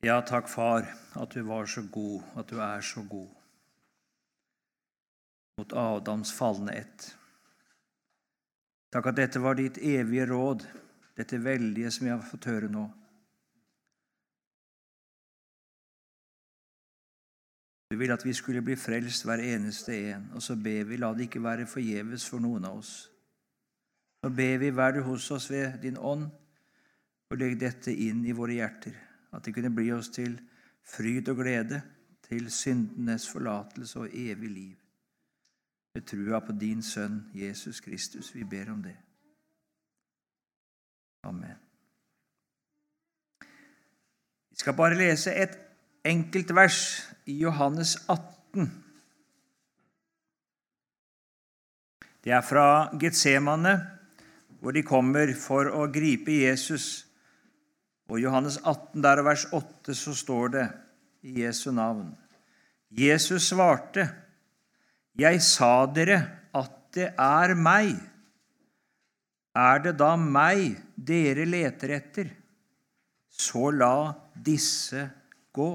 Ja, 0.00 0.22
takk, 0.24 0.48
far, 0.48 0.86
at 1.12 1.34
du 1.36 1.42
var 1.44 1.66
så 1.68 1.82
god, 1.92 2.22
at 2.40 2.48
du 2.48 2.60
er 2.60 2.80
så 2.80 3.02
god 3.04 3.28
mot 5.60 5.72
Adams 5.76 6.32
falne 6.32 6.72
ett. 6.72 7.10
Takk 8.94 9.10
at 9.10 9.18
dette 9.18 9.42
var 9.44 9.58
ditt 9.58 9.76
evige 9.76 10.24
råd, 10.30 10.64
dette 11.20 11.36
veldige 11.44 11.90
som 11.92 12.06
vi 12.06 12.14
har 12.14 12.22
fått 12.24 12.48
høre 12.48 12.70
nå. 12.72 12.86
Du 17.90 17.98
vil 18.00 18.14
at 18.14 18.24
vi 18.24 18.32
skulle 18.38 18.62
bli 18.64 18.78
frelst 18.78 19.26
hver 19.26 19.42
eneste 19.42 19.98
en, 20.14 20.30
og 20.32 20.40
så 20.40 20.56
ber 20.56 20.88
vi, 20.88 20.96
la 20.96 21.12
det 21.12 21.26
ikke 21.28 21.44
være 21.44 21.68
forgjeves 21.68 22.24
for 22.30 22.40
noen 22.40 22.64
av 22.70 22.80
oss. 22.80 22.94
Så 24.24 24.32
ber 24.32 24.56
vi, 24.62 24.72
vær 24.72 24.96
du 24.96 25.02
hos 25.04 25.28
oss 25.34 25.50
ved 25.50 25.80
din 25.84 25.98
ånd, 25.98 26.28
og 27.30 27.38
legg 27.38 27.60
dette 27.60 27.92
inn 27.92 28.24
i 28.26 28.34
våre 28.34 28.56
hjerter, 28.56 28.96
at 29.32 29.44
det 29.44 29.54
kunne 29.54 29.74
bli 29.74 29.92
oss 29.92 30.08
til 30.08 30.40
fryd 30.82 31.28
og 31.28 31.36
glede, 31.36 31.82
til 32.28 32.50
syndenes 32.50 33.28
forlatelse 33.28 33.98
og 33.98 34.08
evig 34.12 34.50
liv. 34.50 34.76
Ved 35.94 36.02
trua 36.06 36.38
på 36.38 36.52
din 36.52 36.82
Sønn 36.82 37.30
Jesus 37.34 37.80
Kristus, 37.80 38.34
vi 38.34 38.44
ber 38.44 38.70
om 38.70 38.82
det. 38.82 38.96
Amen. 41.22 41.56
Vi 44.50 44.56
skal 44.56 44.76
bare 44.76 44.94
lese 44.94 45.34
et 45.34 45.58
enkelt 46.04 46.54
vers 46.54 47.10
i 47.26 47.38
Johannes 47.42 47.96
18. 48.08 48.84
Det 52.24 52.32
er 52.32 52.40
fra 52.40 52.96
Getsemane, 52.98 53.86
hvor 54.60 54.70
de 54.70 54.82
kommer 54.82 55.34
for 55.40 55.70
å 55.72 55.86
gripe 55.92 56.32
Jesus. 56.42 57.09
Og 58.10 58.18
I 58.18 58.24
Johannes 58.24 58.58
18, 58.66 59.02
der 59.04 59.22
og 59.22 59.28
vers 59.30 59.46
8, 59.54 59.94
så 59.94 60.14
står 60.18 60.48
det 60.56 60.66
i 61.22 61.44
Jesu 61.44 61.70
navn. 61.70 62.10
Jesus 62.90 63.52
svarte, 63.52 64.08
'Jeg 65.14 65.42
sa 65.42 65.86
dere 65.86 66.18
at 66.54 66.72
det 66.94 67.14
er 67.18 67.54
meg.' 67.54 68.10
Er 69.54 69.78
det 69.82 69.98
da 69.98 70.16
meg 70.16 70.78
dere 70.94 71.44
leter 71.44 71.90
etter? 71.90 72.28
Så 73.28 73.70
la 73.70 74.12
disse 74.34 75.10
gå. 75.52 75.70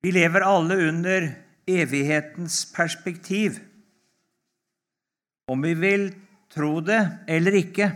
Vi 0.00 0.10
lever 0.10 0.44
alle 0.44 0.78
under 0.88 1.28
evighetens 1.68 2.64
perspektiv. 2.72 3.60
Om 5.48 5.62
vi 5.62 5.74
vil 5.74 6.23
tro 6.54 6.78
det 6.84 7.00
eller 7.30 7.58
ikke. 7.58 7.90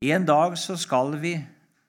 En 0.00 0.24
dag 0.28 0.56
så 0.60 0.76
skal 0.80 1.16
vi 1.20 1.34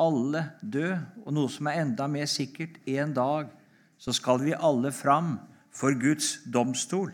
alle 0.02 0.45
dø, 0.63 0.95
og 1.23 1.33
noe 1.36 1.52
som 1.52 1.69
er 1.69 1.83
enda 1.83 2.08
mer 2.11 2.28
sikkert, 2.28 2.80
en 2.89 3.13
dag 3.16 3.52
så 4.02 4.16
skal 4.16 4.41
vi 4.41 4.55
alle 4.58 4.91
fram 4.95 5.36
for 5.72 5.95
Guds 6.00 6.39
domstol. 6.52 7.13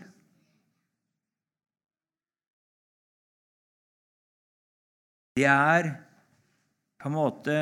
Det 5.38 5.46
er 5.46 5.92
på 6.98 7.10
en 7.10 7.14
måte 7.14 7.58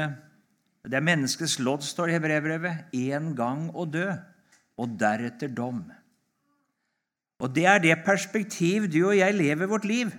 det 0.87 0.95
er 0.95 1.03
menneskets 1.03 1.59
lodd, 1.67 1.83
står 1.83 2.13
det 2.13 2.19
i 2.21 2.23
brevbrevet. 2.23 2.95
Én 2.95 3.33
gang 3.37 3.67
å 3.75 3.89
dø, 3.91 4.07
og 4.79 4.93
deretter 5.01 5.51
dom. 5.51 5.83
Og 7.41 7.53
det 7.55 7.67
er 7.69 7.83
det 7.83 7.97
perspektiv 8.07 8.89
du 8.93 9.03
og 9.09 9.19
jeg 9.19 9.35
lever 9.37 9.69
vårt 9.69 9.85
liv. 9.85 10.13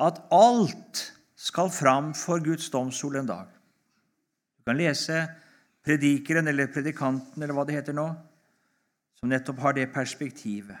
At 0.00 0.22
alt 0.32 1.02
skal 1.36 1.70
fram 1.70 2.14
for 2.16 2.42
Guds 2.44 2.70
domstol 2.72 3.20
en 3.20 3.28
dag. 3.28 3.50
Du 4.58 4.70
kan 4.70 4.78
lese 4.80 5.26
predikeren 5.84 6.48
eller 6.48 6.72
predikanten 6.72 7.42
eller 7.42 7.54
hva 7.54 7.66
det 7.68 7.76
heter 7.76 7.96
nå, 7.96 8.08
som 9.20 9.28
nettopp 9.28 9.60
har 9.60 9.76
det 9.76 9.92
perspektivet. 9.92 10.80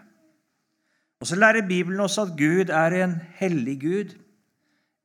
Og 1.20 1.26
Så 1.28 1.36
lærer 1.36 1.68
Bibelen 1.68 2.00
også 2.00 2.26
at 2.26 2.36
Gud 2.38 2.72
er 2.72 2.96
en 3.04 3.20
hellig 3.36 3.80
Gud, 3.80 4.16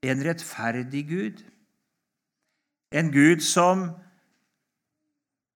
en 0.03 0.23
rettferdig 0.25 1.03
Gud 1.07 1.43
en 2.91 3.11
Gud 3.13 3.43
som 3.45 3.89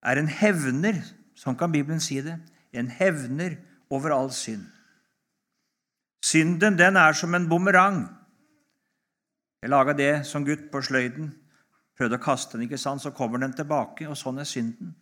er 0.06 0.20
en 0.20 0.30
hevner, 0.30 1.00
sånn 1.38 1.58
kan 1.58 1.74
Bibelen 1.74 2.02
si 2.04 2.20
det, 2.22 2.38
en 2.74 2.90
hevner 2.94 3.58
over 3.90 4.14
all 4.16 4.32
synd. 4.32 4.66
Synden 6.24 6.78
den 6.80 6.98
er 6.98 7.14
som 7.14 7.36
en 7.36 7.50
bumerang. 7.50 8.06
Jeg 9.62 9.70
laga 9.70 9.94
det 9.94 10.26
som 10.28 10.46
gutt 10.46 10.70
på 10.72 10.82
sløyden. 10.84 11.34
Prøvde 11.98 12.18
å 12.18 12.24
kaste 12.24 12.58
den, 12.58 12.66
ikke 12.68 12.80
sant? 12.80 13.04
så 13.04 13.12
kommer 13.16 13.40
den 13.44 13.54
tilbake. 13.56 14.08
Og 14.10 14.18
sånn 14.18 14.42
er 14.42 14.48
synden. 14.48 14.96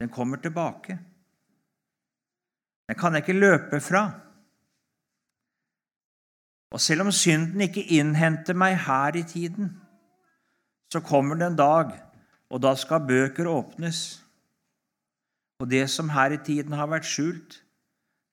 Den 0.00 0.10
kommer 0.10 0.40
tilbake. 0.40 0.98
Den 2.88 2.98
kan 2.98 3.14
jeg 3.14 3.26
ikke 3.26 3.38
løpe 3.38 3.80
fra. 3.84 4.04
Og 6.70 6.80
selv 6.80 7.04
om 7.04 7.12
synden 7.14 7.66
ikke 7.66 7.84
innhenter 7.98 8.54
meg 8.54 8.76
her 8.86 9.18
i 9.18 9.22
tiden, 9.26 9.74
så 10.90 11.02
kommer 11.02 11.38
det 11.38 11.46
en 11.46 11.58
dag, 11.58 11.92
og 12.50 12.62
da 12.62 12.74
skal 12.78 13.06
bøker 13.06 13.46
åpnes. 13.50 14.22
Og 15.60 15.70
det 15.70 15.84
som 15.90 16.10
her 16.10 16.34
i 16.34 16.42
tiden 16.42 16.72
har 16.72 16.90
vært 16.90 17.06
skjult, 17.06 17.60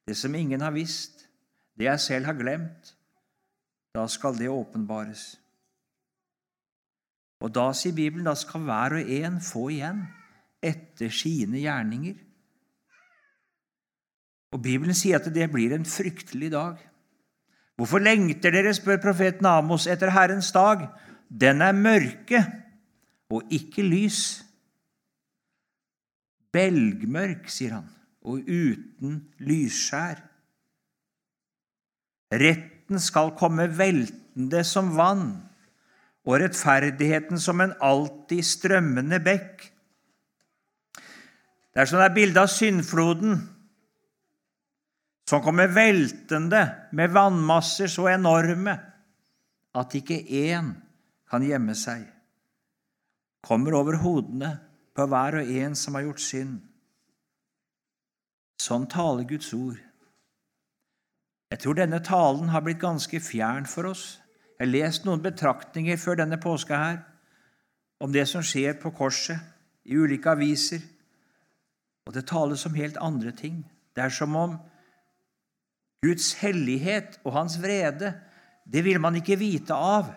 det 0.08 0.16
som 0.16 0.36
ingen 0.36 0.64
har 0.64 0.72
visst, 0.72 1.26
det 1.78 1.90
jeg 1.90 2.00
selv 2.00 2.30
har 2.30 2.38
glemt, 2.40 2.94
da 3.96 4.06
skal 4.10 4.38
det 4.38 4.50
åpenbares. 4.50 5.36
Og 7.44 7.52
da, 7.54 7.68
sier 7.76 7.94
Bibelen, 7.94 8.26
da 8.26 8.34
skal 8.38 8.64
hver 8.66 8.98
og 8.98 9.12
en 9.20 9.42
få 9.44 9.68
igjen 9.76 10.06
etter 10.64 11.12
sine 11.14 11.60
gjerninger. 11.62 12.16
Og 14.56 14.64
Bibelen 14.64 14.96
sier 14.98 15.20
at 15.20 15.28
det 15.34 15.50
blir 15.54 15.76
en 15.76 15.86
fryktelig 15.86 16.50
dag. 16.56 16.80
Hvorfor 17.78 18.02
lengter 18.02 18.56
dere, 18.56 18.74
spør 18.74 19.02
profeten 19.04 19.46
Amos, 19.46 19.86
etter 19.92 20.10
Herrens 20.16 20.50
dag? 20.56 20.88
Den 21.30 21.62
er 21.62 21.76
mørke 21.78 22.42
og 23.30 23.52
ikke 23.54 23.86
lys. 23.86 24.22
Belgmørk, 26.56 27.52
sier 27.54 27.76
han, 27.78 27.90
og 28.28 28.44
uten 28.44 29.22
lysskjær. 29.40 30.20
Retten 32.38 33.00
skal 33.00 33.32
komme 33.40 33.70
veltende 33.78 34.64
som 34.68 34.92
vann, 34.98 35.30
og 36.28 36.42
rettferdigheten 36.42 37.40
som 37.40 37.64
en 37.64 37.76
alltid 37.80 38.44
strømmende 38.44 39.22
bekk. 39.24 39.70
Det 41.72 41.84
er 41.84 41.88
sånn 41.88 42.02
det 42.04 42.10
er 42.10 42.18
bilde 42.18 42.44
av 42.44 42.52
syndfloden 42.52 43.38
som 45.28 45.44
kommer 45.44 45.72
veltende 45.72 46.64
med 46.96 47.14
vannmasser 47.16 47.92
så 47.92 48.10
enorme 48.12 48.76
at 49.78 49.96
ikke 50.00 50.20
én 50.26 50.72
kan 51.30 51.44
gjemme 51.44 51.76
seg, 51.78 52.02
kommer 53.44 53.76
over 53.78 54.00
hodene 54.02 54.54
på 54.96 55.06
hver 55.08 55.42
og 55.42 55.52
en 55.62 55.76
som 55.78 55.96
har 55.96 56.08
gjort 56.08 56.24
synd. 56.24 56.56
Sånn 58.62 58.88
taler 58.90 59.28
Guds 59.30 59.52
ord. 59.54 59.78
Jeg 61.52 61.62
tror 61.64 61.78
denne 61.78 62.00
talen 62.04 62.50
har 62.52 62.64
blitt 62.66 62.82
ganske 62.82 63.20
fjern 63.24 63.68
for 63.70 63.92
oss. 63.94 64.18
Jeg 64.58 64.66
har 64.66 64.74
lest 64.74 65.06
noen 65.06 65.22
betraktninger 65.24 66.00
før 66.02 66.20
denne 66.24 66.40
påska 66.42 66.80
her 66.82 66.98
om 68.04 68.12
det 68.14 68.28
som 68.30 68.44
skjer 68.46 68.76
på 68.82 68.92
korset, 68.94 69.40
i 69.88 69.96
ulike 69.96 70.30
aviser, 70.30 70.82
og 72.06 72.14
det 72.14 72.26
tales 72.28 72.66
om 72.68 72.76
helt 72.76 72.98
andre 73.00 73.32
ting. 73.32 73.62
Det 73.96 74.04
er 74.04 74.12
som 74.14 74.36
om 74.36 74.58
Guds 76.04 76.34
hellighet 76.42 77.18
og 77.24 77.34
hans 77.38 77.56
vrede, 77.62 78.12
det 78.68 78.84
vil 78.84 79.00
man 79.00 79.16
ikke 79.18 79.40
vite 79.40 79.74
av. 79.74 80.12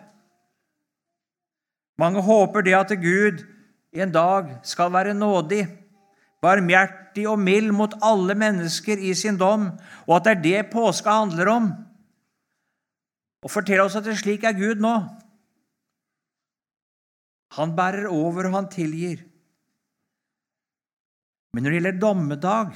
Mange 2.01 2.21
håper 2.25 2.65
det 2.67 2.75
at 2.75 2.91
Gud 2.99 3.45
en 3.95 4.11
dag 4.11 4.51
skal 4.67 4.91
være 4.93 5.15
nådig, 5.17 5.63
barmhjertig 6.41 7.27
og 7.29 7.39
mild 7.39 7.71
mot 7.75 7.93
alle 8.01 8.35
mennesker 8.37 8.99
i 8.99 9.13
sin 9.17 9.37
dom, 9.37 9.69
og 10.07 10.15
at 10.17 10.27
det 10.27 10.31
er 10.33 10.43
det 10.45 10.71
påska 10.73 11.13
handler 11.21 11.51
om. 11.53 11.71
Og 13.41 13.51
fortell 13.51 13.81
oss 13.83 13.97
at 13.97 14.05
det 14.05 14.17
slik 14.19 14.45
er 14.45 14.57
Gud 14.57 14.81
nå. 14.81 14.95
Han 17.57 17.75
bærer 17.75 18.07
over, 18.07 18.47
og 18.47 18.55
han 18.55 18.69
tilgir. 18.71 19.25
Men 21.51 21.63
når 21.63 21.69
det 21.69 21.79
gjelder 21.79 22.01
dommedag, 22.01 22.75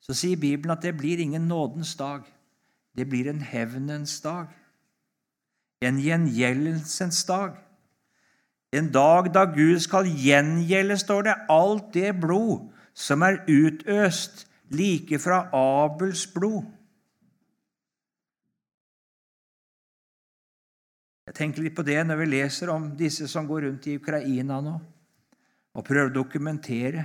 så 0.00 0.14
sier 0.14 0.38
Bibelen 0.40 0.72
at 0.76 0.84
det 0.84 0.94
blir 0.96 1.20
ingen 1.20 1.48
nådens 1.50 1.96
dag. 1.98 2.22
Det 2.96 3.08
blir 3.08 3.28
en 3.30 3.42
hevnens 3.42 4.20
dag. 4.22 4.46
En 5.82 5.98
gjengjeldelsens 6.00 7.24
dag. 7.24 7.58
En 8.72 8.92
dag 8.92 9.32
da 9.34 9.44
Gud 9.50 9.80
skal 9.80 10.06
gjengjelde, 10.06 10.98
står 11.00 11.26
det, 11.26 11.34
alt 11.50 11.92
det 11.94 12.14
blod 12.20 12.68
som 12.98 13.22
er 13.22 13.44
utøst 13.46 14.46
like 14.74 15.20
fra 15.22 15.44
Abels 15.54 16.26
blod. 16.34 16.66
Jeg 21.28 21.36
tenker 21.36 21.62
litt 21.62 21.76
på 21.76 21.84
det 21.84 22.00
når 22.08 22.22
vi 22.22 22.30
leser 22.32 22.72
om 22.72 22.88
disse 22.98 23.28
som 23.30 23.46
går 23.46 23.66
rundt 23.66 23.86
i 23.86 23.98
Ukraina 24.00 24.62
nå 24.64 24.78
og 25.78 25.84
prøver 25.86 26.08
å 26.08 26.16
dokumentere. 26.16 27.04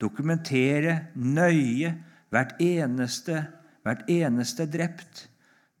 Dokumentere 0.00 0.96
nøye 1.14 1.94
hvert 2.32 2.58
eneste, 2.60 3.44
hvert 3.86 4.02
eneste 4.10 4.66
drept. 4.68 5.28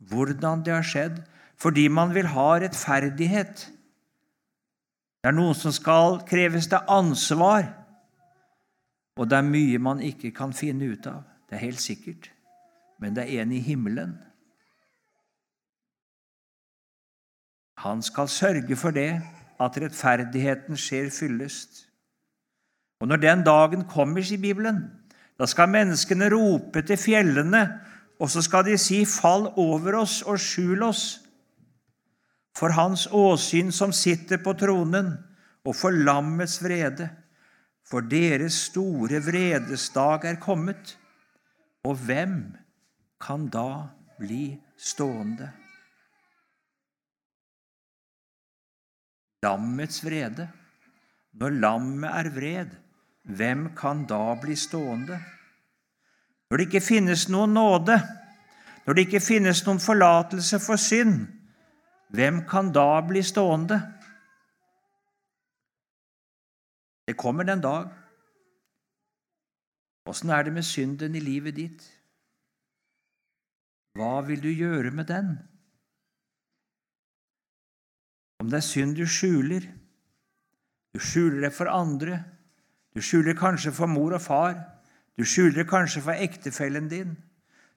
Hvordan 0.08 0.62
det 0.64 0.72
har 0.72 0.86
skjedd. 0.86 1.18
Fordi 1.60 1.88
man 1.92 2.14
vil 2.14 2.30
ha 2.32 2.46
rettferdighet. 2.62 3.66
Det 5.20 5.28
er 5.28 5.36
noen 5.36 5.58
som 5.58 5.74
skal 5.76 6.22
kreves 6.28 6.70
til 6.70 6.88
ansvar. 6.88 7.68
Og 9.20 9.28
det 9.28 9.36
er 9.36 9.44
mye 9.44 9.80
man 9.82 10.00
ikke 10.00 10.32
kan 10.32 10.54
finne 10.56 10.88
ut 10.94 11.06
av. 11.10 11.22
Det 11.48 11.58
er 11.58 11.66
helt 11.66 11.82
sikkert. 11.82 12.30
Men 13.00 13.16
det 13.16 13.26
er 13.26 13.42
en 13.44 13.52
i 13.52 13.60
himmelen. 13.60 14.14
Han 17.84 18.02
skal 18.04 18.28
sørge 18.28 18.76
for 18.76 18.96
det, 18.96 19.20
at 19.60 19.76
rettferdigheten 19.76 20.76
skjer 20.80 21.10
fyllest. 21.12 21.84
Og 23.00 23.08
når 23.08 23.20
den 23.20 23.44
dagen 23.44 23.84
kommer, 23.88 24.24
sier 24.24 24.40
Bibelen, 24.40 24.82
da 25.40 25.48
skal 25.48 25.72
menneskene 25.72 26.28
rope 26.32 26.82
til 26.84 27.00
fjellene, 27.00 27.62
og 28.20 28.28
så 28.28 28.42
skal 28.44 28.66
de 28.68 28.76
si, 28.80 29.04
Fall 29.08 29.48
over 29.60 30.02
oss 30.02 30.20
og 30.28 30.40
skjul 30.40 30.84
oss 30.84 31.04
for 32.56 32.74
Hans 32.76 33.06
åsyn 33.12 33.70
som 33.72 33.92
sitter 33.94 34.40
på 34.44 34.52
tronen, 34.58 35.14
og 35.64 35.76
for 35.76 35.94
lammets 35.94 36.58
vrede. 36.64 37.08
For 37.90 38.06
deres 38.06 38.54
store 38.68 39.18
vredesdag 39.24 40.28
er 40.30 40.38
kommet, 40.42 40.94
og 41.82 41.96
hvem 42.06 42.36
kan 43.20 43.48
da 43.50 43.90
bli 44.20 44.54
stående? 44.78 45.48
Lammets 49.42 50.04
vrede. 50.04 50.46
Når 51.40 51.58
lammet 51.62 52.10
er 52.10 52.30
vred, 52.34 52.70
hvem 53.26 53.70
kan 53.78 54.04
da 54.06 54.34
bli 54.38 54.54
stående? 54.58 55.18
Når 56.50 56.58
det 56.58 56.66
ikke 56.66 56.82
finnes 56.82 57.28
noen 57.30 57.54
nåde, 57.54 57.96
når 58.86 58.94
det 58.94 59.06
ikke 59.06 59.22
finnes 59.22 59.62
noen 59.66 59.82
forlatelse 59.82 60.58
for 60.62 60.78
synd, 60.80 61.26
hvem 62.10 62.42
kan 62.50 62.72
da 62.74 63.00
bli 63.06 63.22
stående? 63.22 63.78
Det 67.10 67.16
kommer 67.18 67.42
den 67.42 67.58
dag. 67.60 67.88
Åssen 70.06 70.30
er 70.30 70.44
det 70.46 70.52
med 70.54 70.62
synden 70.62 71.16
i 71.18 71.20
livet 71.20 71.56
ditt? 71.56 71.86
Hva 73.98 74.20
vil 74.28 74.38
du 74.44 74.46
gjøre 74.54 74.92
med 74.94 75.08
den? 75.08 75.32
Om 78.38 78.52
det 78.52 78.60
er 78.60 78.66
synd 78.66 78.94
du 78.94 79.02
skjuler, 79.10 79.66
du 80.94 81.02
skjuler 81.02 81.48
det 81.48 81.50
for 81.56 81.72
andre, 81.72 82.20
du 82.94 83.02
skjuler 83.02 83.34
kanskje 83.34 83.74
for 83.74 83.90
mor 83.90 84.14
og 84.14 84.22
far, 84.22 84.54
du 85.18 85.26
skjuler 85.26 85.64
det 85.64 85.66
kanskje 85.72 86.04
for 86.06 86.14
ektefellen 86.28 86.86
din, 86.94 87.18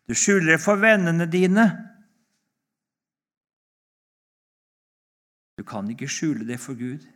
du 0.05 0.13
skjuler 0.13 0.53
det 0.53 0.59
for 0.61 0.77
vennene 0.77 1.25
dine. 1.25 1.65
Du 5.57 5.65
kan 5.65 5.89
ikke 5.89 6.11
skjule 6.19 6.45
det 6.45 6.61
for 6.61 6.77
Gud, 6.77 7.09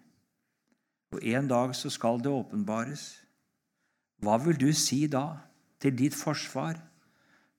og 1.15 1.23
en 1.23 1.47
dag 1.47 1.75
så 1.75 1.89
skal 1.89 2.19
det 2.23 2.31
åpenbares. 2.31 3.05
Hva 4.23 4.37
vil 4.43 4.57
du 4.59 4.71
si 4.73 5.05
da 5.07 5.39
til 5.81 5.95
ditt 5.97 6.15
forsvar 6.17 6.79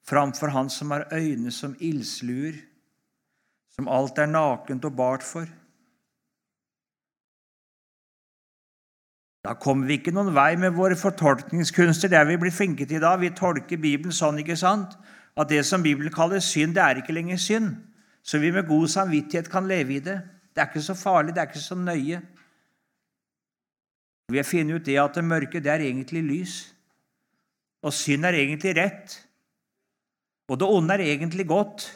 framfor 0.09 0.49
Han 0.49 0.71
som 0.73 0.91
har 0.91 1.07
øyne 1.13 1.51
som 1.53 1.77
ildsluer, 1.81 2.57
som 3.77 3.89
alt 3.89 4.19
er 4.19 4.27
nakent 4.27 4.85
og 4.85 4.97
bart 4.97 5.23
for? 5.23 5.47
Da 9.45 9.55
kommer 9.55 9.87
vi 9.87 10.01
ikke 10.01 10.13
noen 10.13 10.35
vei 10.35 10.57
med 10.57 10.75
våre 10.77 10.97
fortolkningskunster. 10.97 12.09
Det 12.09 12.19
er 12.19 12.27
vi 12.29 12.37
blitt 12.37 12.57
flinke 12.57 12.87
til 12.87 12.99
i 12.99 13.05
dag. 13.05 13.21
Vi 13.21 13.31
tolker 13.31 13.81
Bibelen 13.81 14.13
sånn 14.13 14.41
ikke 14.43 14.57
sant? 14.57 14.97
at 15.39 15.49
det 15.49 15.63
som 15.67 15.83
Bibelen 15.83 16.13
kaller 16.13 16.43
synd, 16.43 16.75
det 16.75 16.83
er 16.83 16.99
ikke 16.99 17.15
lenger 17.15 17.37
synd. 17.39 17.77
Så 18.23 18.39
vi 18.43 18.51
med 18.51 18.67
god 18.67 18.89
samvittighet 18.89 19.51
kan 19.51 19.69
leve 19.69 19.95
i 19.95 20.01
det. 20.03 20.21
Det 20.55 20.63
er 20.63 20.67
ikke 20.67 20.83
så 20.83 20.95
farlig, 20.99 21.35
det 21.35 21.43
er 21.43 21.47
ikke 21.47 21.63
så 21.63 21.75
nøye. 21.79 22.21
Vi 24.29 24.37
har 24.37 24.45
funnet 24.45 24.81
ut 24.81 24.87
det 24.87 24.99
at 25.01 25.15
det 25.17 25.25
mørke 25.25 25.63
det 25.65 25.73
er 25.73 25.87
egentlig 25.87 26.23
lys. 26.23 26.57
Og 27.83 27.95
synd 27.95 28.27
er 28.29 28.37
egentlig 28.37 28.75
rett. 28.77 29.15
Og 30.49 30.59
det 30.61 30.69
onde 30.69 30.95
er 30.95 31.05
egentlig 31.07 31.47
godt. 31.49 31.87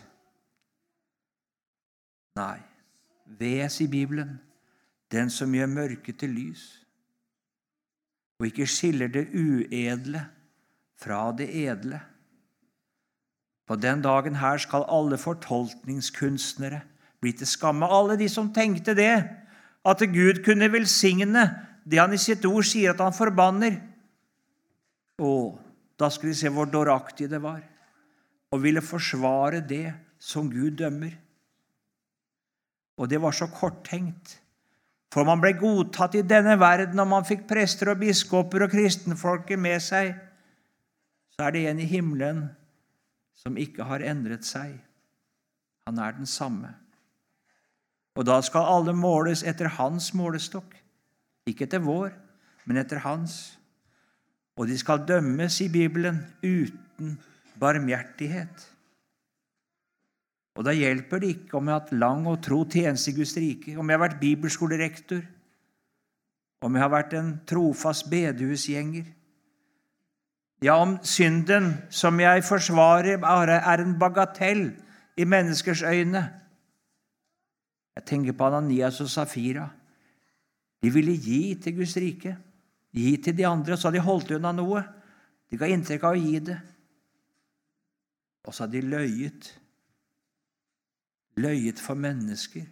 Nei, 2.37 2.61
ves 3.27 3.81
i 3.85 3.89
Bibelen, 3.91 4.39
den 5.13 5.29
som 5.31 5.53
gjør 5.53 5.69
mørket 5.69 6.23
til 6.23 6.33
lys 6.33 6.83
og 8.43 8.49
ikke 8.51 8.67
skiller 8.67 9.07
det 9.07 9.29
uedle 9.39 10.25
fra 10.99 11.29
det 11.39 11.47
edle. 11.55 12.01
På 13.71 13.77
den 13.79 14.03
dagen 14.03 14.41
her 14.41 14.59
skal 14.59 14.83
alle 14.91 15.19
fortolkningskunstnere 15.19 16.81
bli 17.23 17.33
til 17.39 17.47
skamme. 17.47 17.87
Alle 17.87 18.17
de 18.19 18.27
som 18.29 18.51
tenkte 18.51 18.97
det, 18.99 19.15
at 19.87 20.03
Gud 20.11 20.43
kunne 20.43 20.73
velsigne 20.73 21.45
det 21.85 21.99
han 21.99 22.15
i 22.15 22.21
sitt 22.21 22.45
ord 22.49 22.67
sier 22.67 22.93
at 22.93 23.03
han 23.03 23.15
forbanner. 23.17 23.79
Å, 25.23 25.33
da 25.99 26.09
skulle 26.11 26.35
de 26.35 26.41
se 26.41 26.51
hvor 26.53 26.71
dåraktig 26.71 27.29
det 27.31 27.41
var, 27.43 27.61
og 28.53 28.63
ville 28.63 28.85
forsvare 28.85 29.63
det 29.67 29.93
som 30.23 30.51
Gud 30.51 30.79
dømmer. 30.81 31.15
Og 33.01 33.09
det 33.11 33.21
var 33.23 33.35
så 33.35 33.49
korttenkt. 33.51 34.39
For 35.13 35.27
man 35.29 35.43
ble 35.43 35.53
godtatt 35.61 36.15
i 36.17 36.25
denne 36.25 36.55
verden, 36.61 37.01
og 37.03 37.09
man 37.11 37.27
fikk 37.29 37.45
prester 37.51 37.93
og 37.93 38.01
biskoper 38.01 38.65
og 38.65 38.73
kristenfolket 38.73 39.61
med 39.61 39.83
seg. 39.85 40.15
Så 41.35 41.45
er 41.45 41.57
det 41.57 41.67
en 41.69 41.83
i 41.83 41.89
himmelen 41.89 42.47
som 43.37 43.59
ikke 43.61 43.85
har 43.89 44.05
endret 44.07 44.47
seg. 44.47 44.77
Han 45.89 45.99
er 45.99 46.15
den 46.17 46.29
samme. 46.31 46.71
Og 48.17 48.25
da 48.29 48.39
skal 48.45 48.69
alle 48.77 48.95
måles 48.97 49.43
etter 49.45 49.73
hans 49.79 50.13
målestokk. 50.17 50.77
Ikke 51.49 51.67
etter 51.67 51.83
vår, 51.83 52.13
men 52.67 52.79
etter 52.83 53.03
hans. 53.03 53.59
Og 54.59 54.69
de 54.69 54.77
skal 54.79 55.07
dømmes 55.09 55.61
i 55.65 55.69
Bibelen 55.73 56.21
uten 56.45 57.17
barmhjertighet. 57.61 58.69
Og 60.53 60.67
da 60.67 60.75
hjelper 60.77 61.23
det 61.23 61.31
ikke 61.33 61.57
om 61.57 61.69
jeg 61.69 61.75
har 61.75 61.81
hatt 61.81 61.95
lang 61.97 62.27
og 62.29 62.43
tro 62.45 62.61
tjeneste 62.69 63.11
i 63.11 63.17
Guds 63.17 63.33
rike, 63.41 63.77
om 63.79 63.89
jeg 63.89 63.97
har 63.97 64.05
vært 64.05 64.21
bibelskolerektor, 64.21 65.23
om 66.63 66.77
jeg 66.77 66.85
har 66.85 66.93
vært 66.93 67.17
en 67.19 67.33
trofast 67.49 68.11
bedehusgjenger. 68.13 69.09
Ja, 70.63 70.77
om 70.79 70.99
synden 71.03 71.73
som 71.91 72.21
jeg 72.23 72.45
forsvarer, 72.47 73.17
bare 73.19 73.59
er 73.67 73.83
en 73.83 73.97
bagatell 73.99 74.69
i 75.19 75.25
menneskers 75.25 75.83
øyne. 75.83 76.23
Jeg 77.97 78.05
tenker 78.07 78.37
på 78.37 78.47
Ananias 78.47 79.01
og 79.01 79.11
Safira. 79.11 79.67
De 80.83 80.91
ville 80.91 81.15
gi 81.15 81.55
til 81.63 81.77
Guds 81.79 81.95
rike, 81.97 82.35
gi 82.93 83.17
til 83.23 83.37
de 83.39 83.47
andre, 83.47 83.77
så 83.77 83.89
hadde 83.89 84.01
de 84.01 84.07
holdt 84.07 84.35
unna 84.37 84.51
noe. 84.57 84.83
De 85.51 85.59
ga 85.61 85.69
inntrykk 85.71 86.07
av 86.09 86.17
å 86.17 86.23
gi 86.23 86.39
det. 86.51 86.59
Og 88.43 88.55
så 88.55 88.65
hadde 88.65 88.81
de 88.81 88.91
løyet 88.91 89.53
løyet 91.41 91.81
for 91.81 91.97
mennesker, 91.97 92.67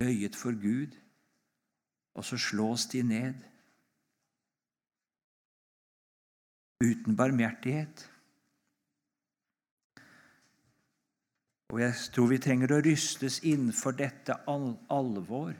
løyet 0.00 0.36
for 0.36 0.54
Gud, 0.54 0.94
og 2.14 2.24
så 2.24 2.38
slås 2.38 2.86
de 2.92 3.02
ned. 3.02 3.46
Uten 6.80 7.16
barmhjertighet. 7.16 8.06
Og 11.70 11.80
jeg 11.80 11.98
tror 12.14 12.30
vi 12.30 12.38
trenger 12.42 12.72
å 12.74 12.80
rystes 12.82 13.40
innenfor 13.46 13.94
dette 13.98 14.34
alvor 14.48 15.52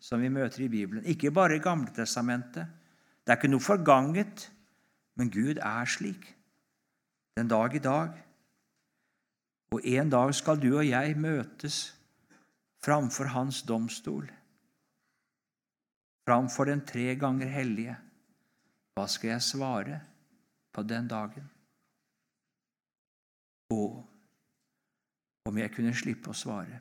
som 0.00 0.22
vi 0.22 0.30
møter 0.32 0.64
i 0.64 0.70
Bibelen. 0.70 1.04
Ikke 1.04 1.30
bare 1.34 1.56
i 1.58 1.62
Gamletestamentet. 1.62 2.66
Det 3.24 3.32
er 3.32 3.38
ikke 3.40 3.50
noe 3.50 3.62
forganget, 3.64 4.48
men 5.18 5.30
Gud 5.30 5.60
er 5.60 5.88
slik 5.90 6.34
den 7.38 7.50
dag 7.50 7.74
i 7.74 7.82
dag. 7.82 8.16
Og 9.70 9.84
en 9.84 10.10
dag 10.10 10.34
skal 10.34 10.60
du 10.62 10.70
og 10.78 10.86
jeg 10.86 11.16
møtes 11.20 11.78
framfor 12.82 13.28
Hans 13.34 13.62
domstol, 13.66 14.30
framfor 16.26 16.70
den 16.70 16.84
tre 16.86 17.14
ganger 17.20 17.50
hellige. 17.52 17.96
Hva 18.96 19.06
skal 19.10 19.34
jeg 19.34 19.44
svare 19.44 20.00
på 20.72 20.82
den 20.82 21.08
dagen? 21.10 21.50
Og 23.74 24.04
om 25.48 25.58
jeg 25.58 25.72
kunne 25.74 25.94
slippe 25.96 26.32
å 26.32 26.36
svare. 26.36 26.80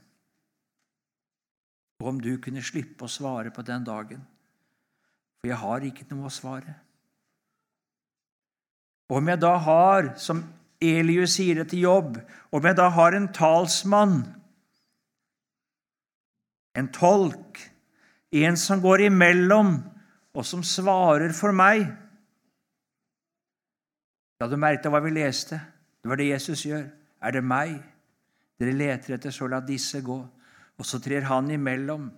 Og 2.02 2.12
om 2.14 2.20
du 2.22 2.36
kunne 2.42 2.64
slippe 2.66 3.06
å 3.06 3.12
svare 3.12 3.52
på 3.54 3.66
den 3.66 3.86
dagen. 3.88 4.22
For 5.40 5.50
jeg 5.50 5.62
har 5.62 5.86
ikke 5.86 6.06
noe 6.12 6.30
å 6.30 6.34
svare. 6.34 6.76
Og 9.08 9.22
om 9.22 9.30
jeg 9.32 9.42
da 9.42 9.54
har, 9.64 10.12
som 10.20 10.44
Elius 10.84 11.38
sier 11.40 11.62
det 11.62 11.72
til 11.72 11.88
jobb. 11.88 12.20
Om 12.54 12.68
jeg 12.70 12.78
da 12.78 12.90
har 12.94 13.18
en 13.18 13.32
talsmann 13.34 14.20
en 16.78 16.90
tolk, 16.94 17.58
en 18.32 18.58
som 18.58 18.82
går 18.82 19.08
imellom, 19.08 19.80
og 20.38 20.46
som 20.46 20.62
svarer 20.62 21.34
for 21.34 21.56
meg. 21.56 21.88
La 24.38 24.50
du 24.50 24.58
merke 24.62 24.92
hva 24.94 25.02
vi 25.02 25.16
leste? 25.16 25.58
Det 25.98 26.12
var 26.12 26.20
det 26.22 26.30
Jesus 26.30 26.62
gjør. 26.68 26.86
Er 27.26 27.34
det 27.34 27.42
meg 27.42 27.80
dere 28.62 28.76
leter 28.78 29.16
etter, 29.16 29.34
så 29.34 29.50
la 29.50 29.64
disse 29.66 30.04
gå. 30.06 30.20
Og 30.78 30.86
så 30.86 31.00
trer 31.02 31.26
han 31.26 31.50
imellom, 31.52 32.10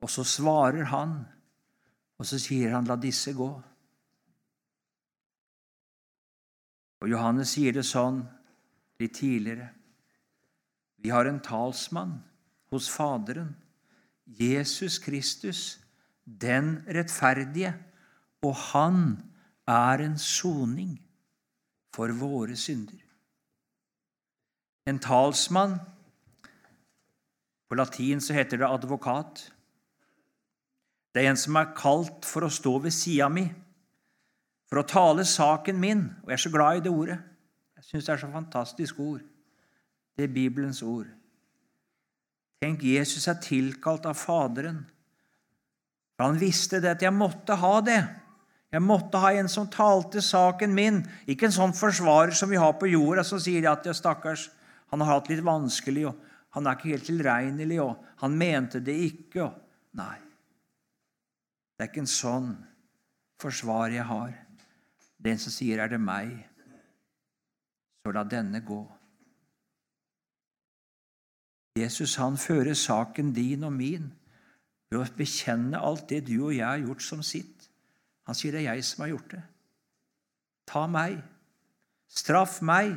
og 0.00 0.10
så 0.10 0.24
svarer 0.26 0.88
han, 0.90 1.20
og 2.18 2.26
så 2.26 2.38
sier 2.40 2.74
han, 2.74 2.88
la 2.88 2.96
disse 3.00 3.32
gå. 3.36 3.50
Og 7.00 7.08
Johannes 7.08 7.54
sier 7.54 7.76
det 7.76 7.86
sånn 7.88 8.20
litt 9.00 9.14
tidligere. 9.16 9.70
Vi 11.00 11.12
har 11.14 11.28
en 11.28 11.40
talsmann 11.40 12.18
hos 12.72 12.90
Faderen, 12.92 13.54
Jesus 14.24 14.98
Kristus, 15.02 15.78
den 16.24 16.82
rettferdige, 16.86 17.72
og 18.44 18.54
han 18.70 19.00
er 19.68 20.04
en 20.04 20.18
soning 20.20 20.98
for 21.94 22.12
våre 22.14 22.56
synder. 22.58 23.00
En 24.88 25.00
talsmann 25.02 25.78
På 27.70 27.78
latin 27.78 28.18
så 28.20 28.34
heter 28.34 28.58
det 28.58 28.66
advokat. 28.66 29.44
Det 31.14 31.22
er 31.22 31.30
en 31.30 31.38
som 31.38 31.54
er 31.58 31.70
kalt 31.78 32.26
for 32.26 32.42
å 32.42 32.50
stå 32.50 32.72
ved 32.82 32.94
sida 32.94 33.28
mi, 33.30 33.44
for 34.66 34.82
å 34.82 34.86
tale 34.90 35.22
saken 35.26 35.78
min. 35.78 36.02
Og 36.24 36.32
jeg 36.32 36.38
er 36.38 36.42
så 36.44 36.52
glad 36.54 36.80
i 36.80 36.82
det 36.82 36.90
ordet. 36.90 37.18
Jeg 37.78 37.86
syns 37.86 38.08
det 38.08 38.12
er 38.16 38.22
så 38.24 38.30
fantastisk 38.32 38.98
ord. 39.02 39.22
Det 40.18 40.26
er 40.26 40.34
Bibelens 40.34 40.82
ord. 40.82 41.06
Tenk, 42.60 42.82
Jesus 42.84 43.28
er 43.30 43.38
tilkalt 43.40 44.06
av 44.06 44.18
Faderen. 44.18 44.82
For 46.18 46.26
han 46.26 46.42
visste 46.42 46.82
det 46.82 46.96
at 46.96 47.06
jeg 47.06 47.14
måtte 47.16 47.56
ha 47.56 47.76
det. 47.86 48.00
Jeg 48.70 48.82
måtte 48.84 49.22
ha 49.22 49.30
en 49.34 49.48
som 49.50 49.70
talte 49.70 50.22
saken 50.22 50.74
min, 50.74 51.00
ikke 51.30 51.48
en 51.48 51.54
sånn 51.54 51.72
forsvarer 51.74 52.34
som 52.36 52.50
vi 52.50 52.58
har 52.60 52.74
på 52.78 52.90
jorda, 52.90 53.24
som 53.26 53.40
sier 53.42 53.66
at 53.70 53.86
ja, 53.86 53.94
stakkars, 53.96 54.48
han 54.92 55.02
har 55.02 55.16
hatt 55.16 55.30
litt 55.30 55.42
vanskelig, 55.46 56.10
og 56.10 56.29
han 56.50 56.66
er 56.66 56.76
ikke 56.76 56.90
helt 56.94 57.06
tilregnelig, 57.06 57.80
og 57.82 58.04
han 58.22 58.36
mente 58.38 58.80
det 58.82 58.96
ikke. 59.06 59.44
Og... 59.44 59.58
Nei. 59.98 60.18
Det 61.76 61.86
er 61.86 61.90
ikke 61.92 62.04
en 62.04 62.10
sånn 62.10 62.52
forsvar 63.40 63.94
jeg 63.94 64.06
har. 64.06 64.32
Er 65.24 65.36
som 65.36 65.52
sier, 65.52 65.78
'Er 65.80 65.88
det 65.88 66.00
meg?' 66.00 66.46
Så 68.02 68.12
la 68.12 68.24
denne 68.24 68.60
gå. 68.64 68.80
Jesus 71.76 72.16
han 72.16 72.36
fører 72.36 72.74
saken 72.74 73.32
din 73.32 73.64
og 73.64 73.72
min 73.72 74.10
ved 74.90 74.98
å 75.00 75.16
bekjenne 75.16 75.78
alt 75.78 76.08
det 76.08 76.26
du 76.26 76.46
og 76.46 76.54
jeg 76.54 76.66
har 76.66 76.80
gjort 76.82 77.02
som 77.02 77.22
sitt. 77.22 77.68
Han 78.26 78.34
sier 78.34 78.52
det 78.52 78.64
er 78.64 78.74
jeg 78.74 78.84
som 78.84 79.04
har 79.04 79.12
gjort 79.12 79.30
det. 79.30 79.42
Ta 80.66 80.86
meg. 80.86 81.20
Straff 82.08 82.60
meg. 82.62 82.96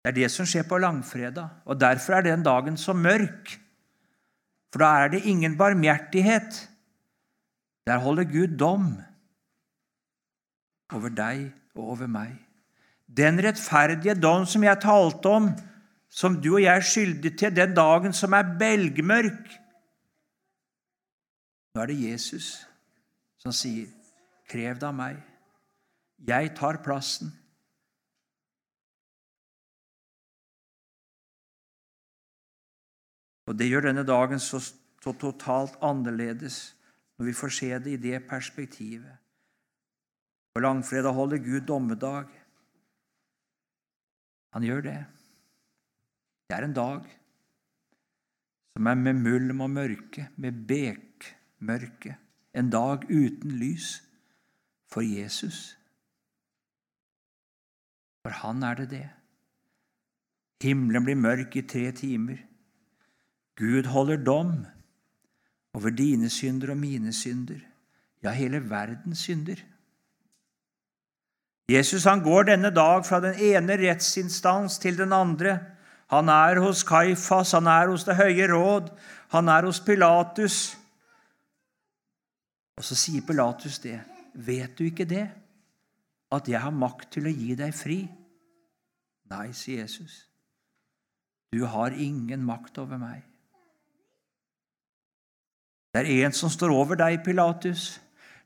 Det 0.00 0.10
er 0.10 0.16
det 0.16 0.30
som 0.32 0.48
skjer 0.48 0.64
på 0.68 0.78
langfredag, 0.80 1.48
og 1.68 1.80
derfor 1.80 2.16
er 2.16 2.24
den 2.24 2.44
dagen 2.44 2.76
så 2.80 2.94
mørk. 2.96 3.52
For 4.72 4.80
da 4.80 4.90
er 5.04 5.12
det 5.12 5.26
ingen 5.28 5.58
barmhjertighet. 5.58 6.68
Der 7.86 7.98
holder 7.98 8.24
Gud 8.24 8.56
dom 8.56 8.94
over 10.92 11.12
deg 11.12 11.50
og 11.74 11.92
over 11.94 12.08
meg. 12.10 12.32
Den 13.06 13.40
rettferdige 13.42 14.14
dom 14.14 14.46
som 14.46 14.64
jeg 14.64 14.80
talte 14.82 15.28
om, 15.28 15.50
som 16.10 16.38
du 16.42 16.54
og 16.54 16.62
jeg 16.62 16.76
er 16.76 16.86
skyldige 16.86 17.36
til, 17.36 17.56
den 17.56 17.74
dagen 17.74 18.14
som 18.16 18.32
er 18.34 18.56
belgmørk, 18.58 19.56
nå 21.74 21.82
er 21.82 21.86
det 21.86 22.00
Jesus 22.02 22.66
som 23.38 23.52
sier, 23.52 23.86
'Krev 24.50 24.74
det 24.74 24.82
av 24.82 24.94
meg. 24.94 25.16
Jeg 26.26 26.56
tar 26.56 26.82
plassen.' 26.82 27.39
Og 33.48 33.58
Det 33.58 33.68
gjør 33.68 33.88
denne 33.88 34.04
dagen 34.06 34.40
så, 34.40 34.60
så 35.02 35.12
totalt 35.12 35.78
annerledes 35.82 36.76
når 37.18 37.26
vi 37.26 37.36
får 37.36 37.54
se 37.56 37.70
det 37.78 37.94
i 37.94 38.02
det 38.02 38.20
perspektivet. 38.28 39.16
På 40.54 40.60
langfredag 40.60 41.14
holder 41.14 41.42
Gud 41.44 41.60
dommedag. 41.66 42.28
Han 44.52 44.66
gjør 44.66 44.80
det. 44.82 44.98
Det 46.48 46.56
er 46.56 46.66
en 46.66 46.74
dag 46.74 47.06
som 48.74 48.86
er 48.86 48.98
med 48.98 49.20
mulm 49.22 49.60
og 49.60 49.70
mørke, 49.70 50.28
med 50.36 50.64
bek 50.66 51.28
mørke, 51.60 52.16
en 52.54 52.70
dag 52.70 53.04
uten 53.10 53.58
lys 53.60 54.00
for 54.90 55.04
Jesus. 55.04 55.76
For 58.24 58.34
han 58.42 58.62
er 58.62 58.74
det 58.80 58.90
det. 58.90 59.08
Himmelen 60.64 61.04
blir 61.04 61.16
mørk 61.16 61.56
i 61.56 61.62
tre 61.62 61.90
timer. 61.96 62.40
Gud 63.60 63.90
holder 63.92 64.16
dom 64.24 64.54
over 65.76 65.92
dine 65.92 66.30
synder 66.32 66.72
og 66.72 66.80
mine 66.80 67.12
synder, 67.12 67.60
ja, 68.24 68.32
hele 68.32 68.62
verdens 68.70 69.26
synder. 69.28 69.60
Jesus 71.70 72.04
han 72.08 72.22
går 72.24 72.48
denne 72.48 72.72
dag 72.74 73.04
fra 73.06 73.20
den 73.22 73.36
ene 73.38 73.76
rettsinstans 73.78 74.78
til 74.82 74.96
den 74.98 75.12
andre. 75.12 75.58
Han 76.10 76.28
er 76.28 76.58
hos 76.64 76.82
Kaifas, 76.82 77.52
han 77.52 77.68
er 77.70 77.92
hos 77.92 78.04
Det 78.04 78.16
høye 78.18 78.48
råd, 78.50 78.90
han 79.30 79.48
er 79.48 79.68
hos 79.68 79.80
Pilatus. 79.80 80.76
Og 82.76 82.84
så 82.84 82.96
sier 82.98 83.22
Pilatus 83.22 83.78
det. 83.78 84.00
Vet 84.34 84.78
du 84.78 84.84
ikke 84.88 85.04
det? 85.04 85.28
At 86.32 86.48
jeg 86.48 86.60
har 86.62 86.74
makt 86.74 87.12
til 87.14 87.28
å 87.28 87.34
gi 87.34 87.54
deg 87.58 87.74
fri? 87.74 88.00
Nei, 89.30 89.50
sier 89.54 89.84
Jesus. 89.84 90.24
Du 91.54 91.66
har 91.66 91.94
ingen 91.94 92.42
makt 92.46 92.78
over 92.82 92.98
meg. 92.98 93.29
Det 95.90 96.02
er 96.02 96.26
en 96.26 96.34
som 96.36 96.50
står 96.50 96.70
over 96.74 96.98
deg, 96.98 97.18
Pilatus. 97.24 97.98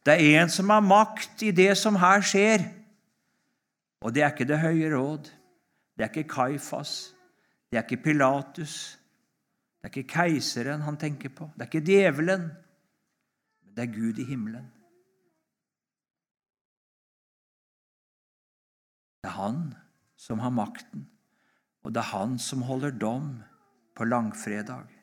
Det 0.04 0.14
er 0.16 0.42
en 0.42 0.52
som 0.52 0.70
har 0.72 0.84
makt 0.84 1.42
i 1.44 1.52
det 1.52 1.72
som 1.80 1.96
her 2.00 2.24
skjer. 2.24 2.64
Og 4.04 4.14
det 4.14 4.22
er 4.22 4.32
ikke 4.32 4.48
Det 4.48 4.60
høye 4.60 4.92
råd. 4.92 5.30
Det 5.96 6.04
er 6.04 6.10
ikke 6.12 6.28
Kaifas. 6.28 7.14
Det 7.70 7.78
er 7.78 7.82
ikke 7.82 8.02
Pilatus. 8.02 8.98
Det 9.80 9.90
er 9.90 9.98
ikke 9.98 10.12
keiseren 10.14 10.80
han 10.80 10.96
tenker 10.96 11.28
på. 11.28 11.50
Det 11.54 11.66
er 11.66 11.68
ikke 11.68 11.86
djevelen. 11.86 12.48
Det 13.76 13.82
er 13.84 13.92
Gud 13.92 14.18
i 14.18 14.24
himmelen. 14.24 14.70
Det 19.24 19.28
er 19.28 19.36
han 19.40 19.74
som 20.16 20.38
har 20.38 20.52
makten, 20.52 21.06
og 21.82 21.94
det 21.94 22.00
er 22.00 22.10
han 22.12 22.38
som 22.38 22.62
holder 22.62 22.90
dom 22.90 23.42
på 23.96 24.04
langfredag. 24.04 24.93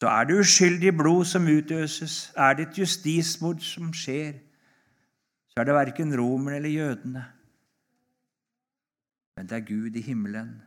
Så 0.00 0.08
er 0.08 0.24
det 0.24 0.38
uskyldig 0.38 0.92
blod 0.96 1.24
som 1.24 1.46
utøses, 1.46 2.32
er 2.36 2.54
det 2.54 2.68
et 2.68 2.78
justismord 2.78 3.58
som 3.66 3.90
skjer, 3.92 4.36
så 5.50 5.60
er 5.60 5.66
det 5.66 5.74
verken 5.74 6.14
romerne 6.18 6.56
eller 6.56 6.70
jødene. 6.70 7.24
Men 9.36 9.48
det 9.48 9.56
er 9.56 9.66
Gud 9.66 9.96
i 9.96 10.00
himmelen. 10.00 10.62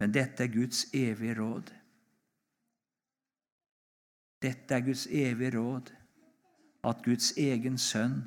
Men 0.00 0.14
dette 0.14 0.44
er 0.44 0.52
Guds 0.52 0.86
evige 0.94 1.34
råd. 1.40 1.72
Dette 4.42 4.74
er 4.74 4.80
Guds 4.80 5.06
evige 5.06 5.58
råd, 5.58 5.92
at 6.84 7.02
Guds 7.04 7.32
egen 7.36 7.78
sønn 7.78 8.22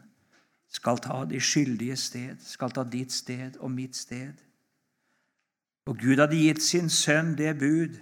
skal 0.69 0.97
ta 1.01 1.23
de 1.29 1.41
skyldige 1.41 1.95
sted, 1.97 2.37
skal 2.39 2.73
ta 2.73 2.83
ditt 2.83 3.13
sted 3.13 3.57
og 3.57 3.71
mitt 3.71 3.95
sted. 3.95 4.33
Og 5.85 5.97
Gud 5.97 6.21
hadde 6.21 6.37
gitt 6.37 6.61
sin 6.61 6.89
sønn 6.89 7.33
det 7.37 7.57
bud 7.59 7.97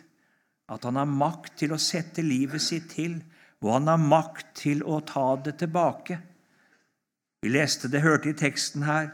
at 0.71 0.85
han 0.87 0.95
har 0.95 1.09
makt 1.09 1.57
til 1.59 1.73
å 1.75 1.79
sette 1.81 2.23
livet 2.23 2.63
sitt 2.63 2.89
til, 2.95 3.17
og 3.61 3.73
han 3.75 3.89
har 3.91 3.99
makt 4.01 4.53
til 4.63 4.83
å 4.87 5.01
ta 5.05 5.35
det 5.43 5.57
tilbake. 5.61 6.17
Vi 7.41 7.51
leste 7.51 7.89
det, 7.91 8.01
hørte 8.01 8.31
i 8.31 8.37
teksten 8.37 8.85
her. 8.87 9.11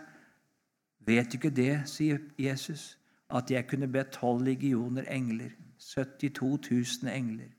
Vet 1.08 1.32
du 1.32 1.38
ikke 1.40 1.56
det, 1.56 1.88
sier 1.90 2.22
Jesus, 2.40 2.98
at 3.30 3.52
jeg 3.52 3.68
kunne 3.68 3.90
bedt 3.92 4.14
tolv 4.20 4.44
legioner 4.46 5.08
engler, 5.12 5.56
72 5.80 6.58
000 7.04 7.12
engler, 7.12 7.52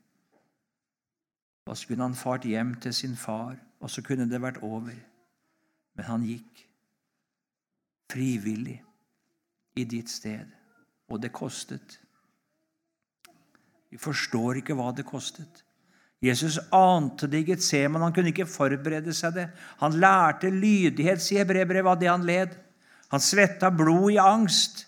og 1.69 1.77
så 1.77 1.87
kunne 1.87 2.07
han 2.07 2.17
fart 2.17 2.45
hjem 2.49 2.73
til 2.81 2.93
sin 2.93 3.15
far, 3.15 3.55
og 3.79 3.89
så 3.89 4.01
kunne 4.01 4.25
det 4.29 4.41
vært 4.41 4.57
over. 4.65 4.95
Men 5.93 6.05
han 6.05 6.25
gikk 6.25 6.63
frivillig 8.09 8.79
i 9.77 9.83
ditt 9.85 10.09
sted, 10.09 10.49
og 11.07 11.21
det 11.21 11.31
kostet. 11.33 11.99
Vi 13.89 13.97
forstår 13.97 14.61
ikke 14.61 14.75
hva 14.77 14.91
det 14.95 15.07
kostet. 15.07 15.63
Jesus 16.21 16.59
ante 16.75 17.29
det 17.31 17.43
i 17.43 17.51
Getseman. 17.53 18.03
Han 18.03 18.13
kunne 18.13 18.33
ikke 18.33 18.49
forberede 18.49 19.13
seg 19.15 19.37
det. 19.37 19.47
Han 19.79 19.95
lærte 20.01 20.51
lydighet, 20.51 21.21
sier 21.23 21.47
brevbrevet, 21.47 21.93
av 21.93 22.01
det 22.01 22.11
han 22.11 22.27
led. 22.27 22.57
Han 23.09 23.23
svetta 23.23 23.71
blod 23.71 24.11
i 24.13 24.21
angst. 24.21 24.85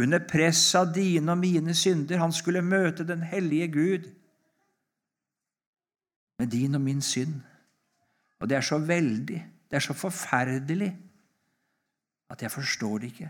under 0.00 0.22
press 0.24 0.74
av 0.74 0.94
dine 0.94 1.34
og 1.34 1.38
mine 1.42 1.74
synder. 1.76 2.22
Han 2.22 2.32
skulle 2.32 2.62
møte 2.64 3.04
den 3.04 3.20
hellige 3.20 3.66
Gud 3.68 4.06
med 6.40 6.48
din 6.48 6.74
og 6.74 6.80
min 6.80 7.02
synd. 7.04 7.34
Og 8.40 8.48
det 8.48 8.56
er 8.56 8.64
så 8.64 8.78
veldig, 8.78 9.40
det 9.68 9.76
er 9.76 9.84
så 9.84 9.92
forferdelig, 9.92 10.88
at 12.30 12.42
jeg 12.42 12.50
forstår 12.50 12.98
det 12.98 13.10
ikke. 13.12 13.28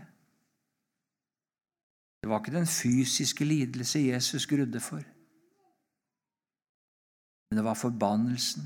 Det 2.21 2.29
var 2.29 2.39
ikke 2.39 2.57
den 2.57 2.67
fysiske 2.67 3.45
lidelse 3.45 3.99
Jesus 3.99 4.47
grudde 4.47 4.79
for, 4.79 5.01
men 7.49 7.57
det 7.57 7.63
var 7.63 7.73
forbannelsen, 7.73 8.61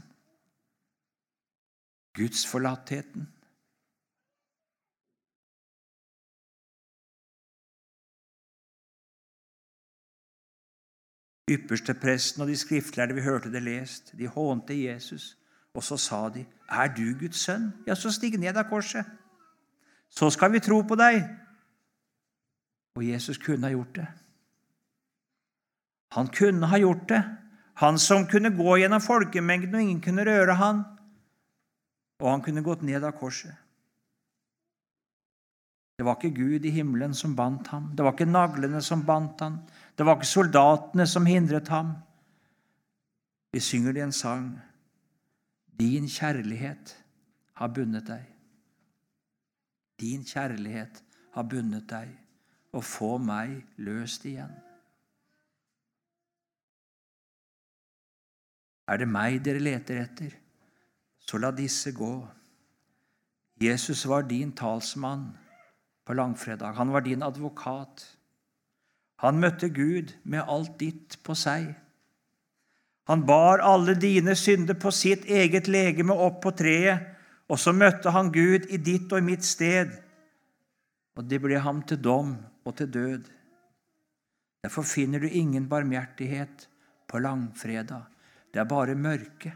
gudsforlattheten. 2.18 3.32
Ypperstepresten 11.50 12.42
og 12.42 12.48
de 12.48 12.58
skriftlærde 12.58 13.14
vi 13.14 13.22
hørte 13.22 13.52
det 13.52 13.64
lest, 13.64 14.18
de 14.18 14.28
hånte 14.28 14.84
Jesus. 14.84 15.38
Og 15.74 15.84
så 15.84 15.98
sa 15.98 16.30
de, 16.30 16.46
'Er 16.70 16.88
du 16.96 17.20
Guds 17.20 17.38
sønn?' 17.38 17.74
Ja, 17.88 17.96
så 17.96 18.12
stig 18.12 18.38
ned 18.40 18.58
av 18.58 18.70
korset. 18.70 19.06
Så 20.10 20.30
skal 20.30 20.52
vi 20.52 20.60
tro 20.60 20.82
på 20.82 20.96
deg. 20.96 21.45
Og 22.96 23.04
Jesus 23.04 23.38
kunne 23.38 23.68
ha 23.68 23.74
gjort 23.74 23.96
det. 23.96 24.08
Han 26.16 26.28
kunne 26.28 26.68
ha 26.72 26.78
gjort 26.80 27.10
det. 27.10 27.24
Han 27.76 28.00
som 28.00 28.28
kunne 28.28 28.54
gå 28.56 28.78
gjennom 28.80 29.04
folkemengden, 29.04 29.76
og 29.76 29.82
ingen 29.82 30.02
kunne 30.02 30.24
røre 30.24 30.56
han. 30.56 30.84
Og 32.24 32.30
han 32.32 32.44
kunne 32.44 32.64
gått 32.64 32.86
ned 32.88 33.04
av 33.04 33.18
korset. 33.20 33.52
Det 35.96 36.04
var 36.04 36.16
ikke 36.16 36.36
Gud 36.36 36.66
i 36.68 36.72
himmelen 36.76 37.14
som 37.16 37.36
bandt 37.36 37.68
ham. 37.72 37.92
Det 37.96 38.04
var 38.04 38.16
ikke 38.16 38.28
naglene 38.28 38.82
som 38.84 39.04
bandt 39.08 39.44
ham. 39.44 39.60
Det 39.96 40.08
var 40.08 40.18
ikke 40.18 40.32
soldatene 40.32 41.08
som 41.08 41.28
hindret 41.28 41.72
ham. 41.72 41.94
Vi 43.56 43.60
synger 43.64 43.96
det 43.96 44.04
i 44.04 44.08
en 44.08 44.16
sang. 44.16 44.50
Din 45.80 46.08
kjærlighet 46.12 46.96
har 47.60 47.72
bundet 47.76 48.08
deg. 48.08 48.28
Din 50.00 50.24
kjærlighet 50.28 51.04
har 51.36 51.48
bundet 51.48 51.88
deg 51.92 52.12
og 52.76 52.84
få 52.84 53.16
meg 53.24 53.62
løst 53.80 54.26
igjen. 54.28 54.52
Er 58.92 59.02
det 59.02 59.08
meg 59.10 59.40
dere 59.46 59.64
leter 59.64 60.02
etter, 60.04 60.36
så 61.26 61.40
la 61.42 61.50
disse 61.56 61.90
gå. 61.96 62.14
Jesus 63.62 64.04
var 64.06 64.28
din 64.30 64.52
talsmann 64.54 65.32
på 66.06 66.14
langfredag. 66.14 66.76
Han 66.78 66.92
var 66.94 67.02
din 67.02 67.24
advokat. 67.24 68.04
Han 69.24 69.40
møtte 69.42 69.72
Gud 69.74 70.14
med 70.24 70.46
alt 70.46 70.76
ditt 70.80 71.18
på 71.24 71.34
seg. 71.34 71.72
Han 73.10 73.24
bar 73.26 73.64
alle 73.64 73.96
dine 73.98 74.36
synder 74.38 74.78
på 74.78 74.92
sitt 74.94 75.26
eget 75.26 75.70
legeme 75.72 76.14
opp 76.14 76.42
på 76.44 76.52
treet, 76.58 77.14
og 77.50 77.60
så 77.62 77.72
møtte 77.74 78.12
han 78.12 78.32
Gud 78.34 78.68
i 78.74 78.78
ditt 78.82 79.12
og 79.14 79.22
i 79.22 79.26
mitt 79.26 79.46
sted, 79.46 79.94
og 81.16 81.30
det 81.30 81.40
ble 81.42 81.62
ham 81.62 81.84
til 81.86 82.02
dom 82.02 82.34
og 82.66 82.78
til 82.78 82.94
død. 82.94 83.24
Derfor 84.64 84.82
finner 84.82 85.20
du 85.20 85.28
ingen 85.28 85.70
barmhjertighet 85.70 86.70
på 87.08 87.20
langfredag. 87.20 88.04
Det 88.54 88.60
er 88.60 88.70
bare 88.70 88.96
mørke. 88.96 89.54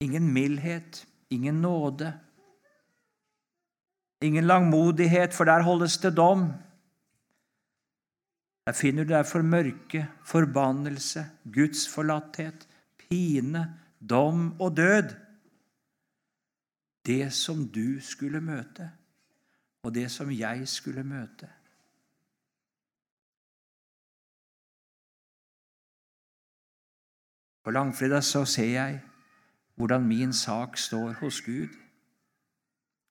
Ingen 0.00 0.32
mildhet, 0.32 1.06
ingen 1.30 1.60
nåde, 1.62 2.12
ingen 4.22 4.44
langmodighet, 4.44 5.34
for 5.34 5.44
der 5.44 5.62
holdes 5.62 5.98
det 5.98 6.16
dom. 6.16 6.52
Der 8.66 8.72
finner 8.72 9.04
du 9.04 9.08
derfor 9.08 9.42
mørke, 9.42 10.08
forbannelse, 10.24 11.24
gudsforlatthet, 11.54 12.68
pine, 12.98 13.78
dom 14.10 14.60
og 14.60 14.76
død. 14.76 15.14
Det 17.06 17.32
som 17.32 17.68
du 17.68 18.00
skulle 18.00 18.40
møte, 18.40 18.92
og 19.82 19.94
det 19.94 20.10
som 20.10 20.30
jeg 20.30 20.68
skulle 20.68 21.02
møte. 21.02 21.48
På 27.62 27.70
langfredag 27.70 28.22
så 28.24 28.44
ser 28.44 28.70
jeg 28.74 29.00
hvordan 29.74 30.06
min 30.06 30.32
sak 30.32 30.76
står 30.78 31.12
hos 31.12 31.40
Gud 31.40 31.68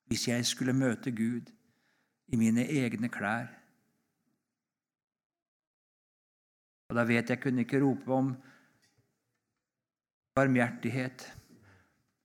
hvis 0.06 0.28
jeg 0.28 0.46
skulle 0.46 0.72
møte 0.76 1.10
Gud 1.10 1.48
i 2.28 2.36
mine 2.36 2.66
egne 2.68 3.08
klær. 3.08 3.46
Og 6.88 6.96
da 6.96 7.04
vet 7.08 7.30
jeg 7.30 7.40
kunne 7.40 7.64
ikke 7.64 7.80
rope 7.80 8.12
om 8.12 8.34
barmhjertighet. 10.36 11.24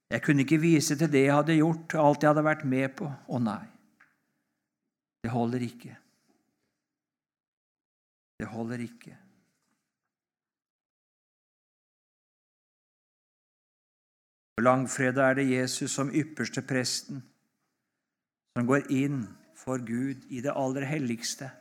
Jeg 0.09 0.23
kunne 0.23 0.45
ikke 0.45 0.61
vise 0.61 0.95
til 0.95 1.11
det 1.11 1.25
jeg 1.25 1.35
hadde 1.35 1.57
gjort, 1.57 1.95
alt 1.99 2.23
jeg 2.23 2.31
hadde 2.31 2.43
vært 2.47 2.65
med 2.65 2.93
på. 2.95 3.07
Å 3.07 3.39
nei, 3.43 3.63
det 5.23 5.31
holder 5.33 5.65
ikke. 5.67 5.95
Det 8.37 8.47
holder 8.47 8.83
ikke. 8.85 9.15
På 14.57 14.63
langfredag 14.63 15.31
er 15.31 15.35
det 15.37 15.49
Jesus 15.51 15.91
som 15.93 16.09
ypperste 16.09 16.63
presten 16.65 17.19
som 18.57 18.65
går 18.65 18.87
inn 18.89 19.19
for 19.53 19.81
Gud 19.85 20.23
i 20.33 20.41
det 20.41 20.55
aller 20.57 20.87
helligste 20.89 21.51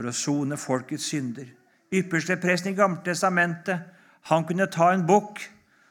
for 0.00 0.08
å 0.08 0.16
sone 0.16 0.56
folkets 0.56 1.10
synder. 1.12 1.50
Ypperste 1.92 2.38
presten 2.40 2.72
i 2.72 2.78
Gamle 2.78 3.02
testamentet, 3.04 3.82
han 4.32 4.46
kunne 4.48 4.70
ta 4.72 4.88
en 4.94 5.04
bukk, 5.04 5.42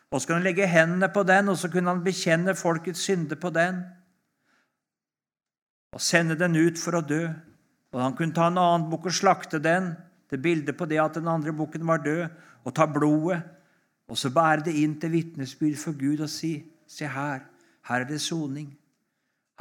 og 0.10 0.22
så 0.22 0.28
kunne 0.28 0.40
han 0.40 0.48
legge 0.48 0.68
hendene 0.68 1.10
på 1.14 1.24
den, 1.28 1.52
og 1.52 1.58
så 1.58 1.70
kunne 1.70 1.92
han 1.94 2.04
bekjenne 2.06 2.56
folkets 2.58 3.06
synder 3.06 3.38
på 3.40 3.52
den 3.54 3.84
og 5.94 6.02
sende 6.06 6.36
den 6.38 6.54
ut 6.54 6.78
for 6.78 7.00
å 7.00 7.02
dø. 7.02 7.24
Og 7.90 8.02
han 8.02 8.14
kunne 8.18 8.36
ta 8.38 8.46
en 8.50 8.60
annen 8.62 8.90
bukk 8.92 9.08
og 9.10 9.16
slakte 9.18 9.58
den, 9.62 9.96
til 10.30 10.38
bildet 10.38 10.78
på 10.78 10.86
det 10.86 11.00
at 11.02 11.16
den 11.18 11.28
andre 11.28 11.50
bukken 11.58 11.88
var 11.90 12.04
død, 12.06 12.28
og 12.62 12.76
ta 12.78 12.86
blodet 12.86 13.40
og 14.10 14.18
så 14.18 14.32
bære 14.34 14.66
det 14.66 14.76
inn 14.82 14.96
til 15.02 15.14
vitnesbyrd 15.14 15.78
for 15.78 15.98
Gud 15.98 16.24
og 16.26 16.32
si, 16.34 16.56
se 16.90 17.06
her, 17.06 17.44
her 17.86 18.04
er 18.04 18.10
det 18.10 18.22
soning. 18.22 18.72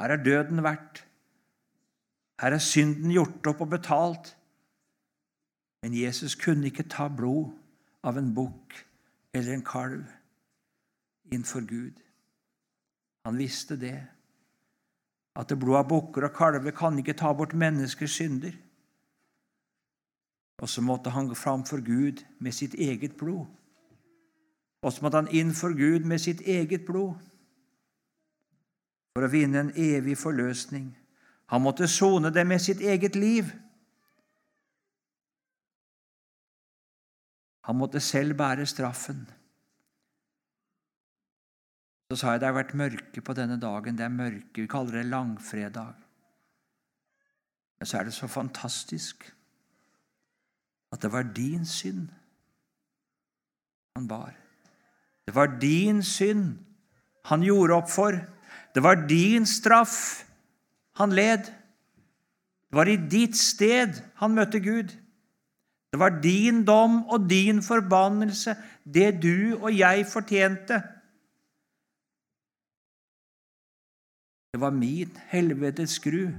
Her 0.01 0.15
er 0.15 0.23
døden 0.23 0.63
verdt. 0.65 1.03
Her 2.41 2.55
er 2.55 2.63
synden 2.63 3.13
gjort 3.13 3.45
opp 3.51 3.61
og 3.61 3.69
betalt. 3.75 4.31
Men 5.83 5.93
Jesus 5.93 6.35
kunne 6.39 6.71
ikke 6.71 6.87
ta 6.89 7.07
blod 7.13 7.51
av 8.03 8.17
en 8.17 8.31
bukk 8.35 8.73
eller 9.35 9.53
en 9.53 9.65
kalv 9.65 10.07
innfor 11.31 11.61
Gud. 11.61 11.99
Han 13.25 13.37
visste 13.37 13.75
det, 13.75 14.07
at 15.35 15.49
det 15.49 15.59
blod 15.59 15.77
av 15.79 15.87
bukker 15.87 16.25
og 16.27 16.35
kalver 16.35 16.73
kan 16.75 16.97
ikke 16.99 17.17
ta 17.17 17.33
bort 17.33 17.53
menneskers 17.53 18.11
synder. 18.11 18.55
Og 20.59 20.69
så 20.69 20.81
måtte 20.81 21.09
han 21.09 21.27
gå 21.27 21.35
fram 21.35 21.63
for 21.65 21.79
Gud 21.85 22.25
med 22.39 22.51
sitt 22.51 22.73
eget 22.73 23.15
blod. 23.17 23.45
Og 24.81 24.93
så 24.93 25.03
måtte 25.03 25.21
han 25.21 25.31
inn 25.35 25.53
for 25.55 25.75
Gud 25.75 26.07
med 26.07 26.19
sitt 26.19 26.41
eget 26.41 26.85
blod 26.87 27.15
for 29.13 29.25
å 29.25 29.31
vinne 29.31 29.59
en 29.59 29.71
evig 29.75 30.17
forløsning. 30.19 30.91
Han 31.51 31.63
måtte 31.65 31.87
sone 31.87 32.31
det 32.31 32.45
med 32.47 32.61
sitt 32.61 32.81
eget 32.81 33.15
liv. 33.15 33.49
Han 37.67 37.75
måtte 37.75 37.99
selv 37.99 38.37
bære 38.37 38.65
straffen. 38.65 39.25
Så 42.09 42.15
sa 42.17 42.31
jeg 42.33 42.41
det 42.41 42.47
har 42.49 42.57
vært 42.57 42.77
mørke 42.77 43.21
på 43.21 43.33
denne 43.37 43.59
dagen. 43.61 43.97
Det 43.97 44.05
er 44.05 44.13
mørke. 44.13 44.63
Vi 44.63 44.69
kaller 44.69 44.97
det 44.97 45.11
langfredag. 45.11 45.93
Men 47.79 47.85
så 47.85 47.99
er 47.99 48.07
det 48.07 48.15
så 48.17 48.27
fantastisk 48.27 49.29
at 50.89 51.03
det 51.05 51.11
var 51.13 51.27
din 51.37 51.65
synd 51.69 52.07
han 53.95 54.07
bar. 54.07 54.33
Det 55.27 55.35
var 55.35 55.53
din 55.61 56.01
synd 56.03 56.57
han 57.29 57.45
gjorde 57.45 57.77
opp 57.77 57.89
for. 57.93 58.17
Det 58.73 58.83
var 58.83 59.05
din 59.05 59.45
straff 59.45 60.25
han 60.97 61.13
led. 61.13 61.45
Det 61.45 62.77
var 62.77 62.89
i 62.89 62.97
ditt 62.97 63.37
sted 63.37 64.01
han 64.17 64.33
møtte 64.33 64.59
Gud. 64.59 64.97
Det 65.93 65.99
var 65.99 66.21
din 66.21 66.65
dom 66.65 67.03
og 67.05 67.29
din 67.29 67.61
forbannelse, 67.61 68.55
det 68.85 69.21
du 69.21 69.57
og 69.61 69.69
jeg 69.77 70.05
fortjente. 70.09 70.81
Det 74.53 74.59
var 74.61 74.71
min 74.71 75.17
helvetes 75.29 75.99
skru 75.99 76.31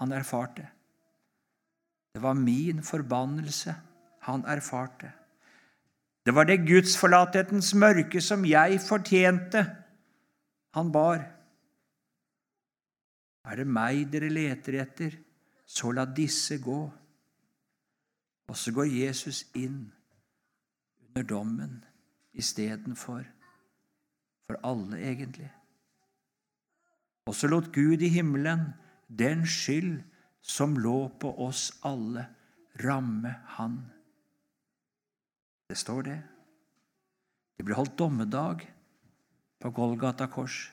han 0.00 0.12
erfarte. 0.12 0.66
Det 2.12 2.22
var 2.22 2.34
min 2.34 2.82
forbannelse 2.82 3.74
han 4.26 4.44
erfarte. 4.44 5.12
Det 6.26 6.34
var 6.34 6.44
det 6.44 6.66
gudsforlathetens 6.68 7.74
mørke 7.74 8.20
som 8.20 8.44
jeg 8.44 8.80
fortjente, 8.84 9.64
han 10.74 10.92
bar. 10.92 11.22
Er 13.48 13.56
det 13.56 13.66
meg 13.66 14.04
dere 14.12 14.28
leter 14.30 14.76
etter, 14.82 15.16
så 15.66 15.90
la 15.96 16.04
disse 16.04 16.60
gå. 16.62 16.80
Og 18.50 18.58
så 18.58 18.74
går 18.74 18.90
Jesus 18.90 19.44
inn 19.54 19.86
under 21.08 21.26
dommen 21.26 21.78
istedenfor 22.36 23.24
for 24.46 24.60
alle, 24.66 24.98
egentlig. 24.98 25.48
Og 27.28 27.36
så 27.36 27.50
lot 27.50 27.70
Gud 27.74 28.02
i 28.02 28.10
himmelen 28.12 28.70
den 29.08 29.44
skyld 29.46 30.00
som 30.40 30.76
lå 30.78 31.08
på 31.20 31.32
oss 31.44 31.70
alle, 31.84 32.26
ramme 32.80 33.34
Han. 33.58 33.80
Det 35.68 35.76
står 35.78 36.02
det. 36.06 36.18
Det 37.58 37.66
ble 37.66 37.76
holdt 37.76 37.98
dommedag 37.98 38.64
på 39.60 39.70
Golgata 39.76 40.30
kors 40.32 40.70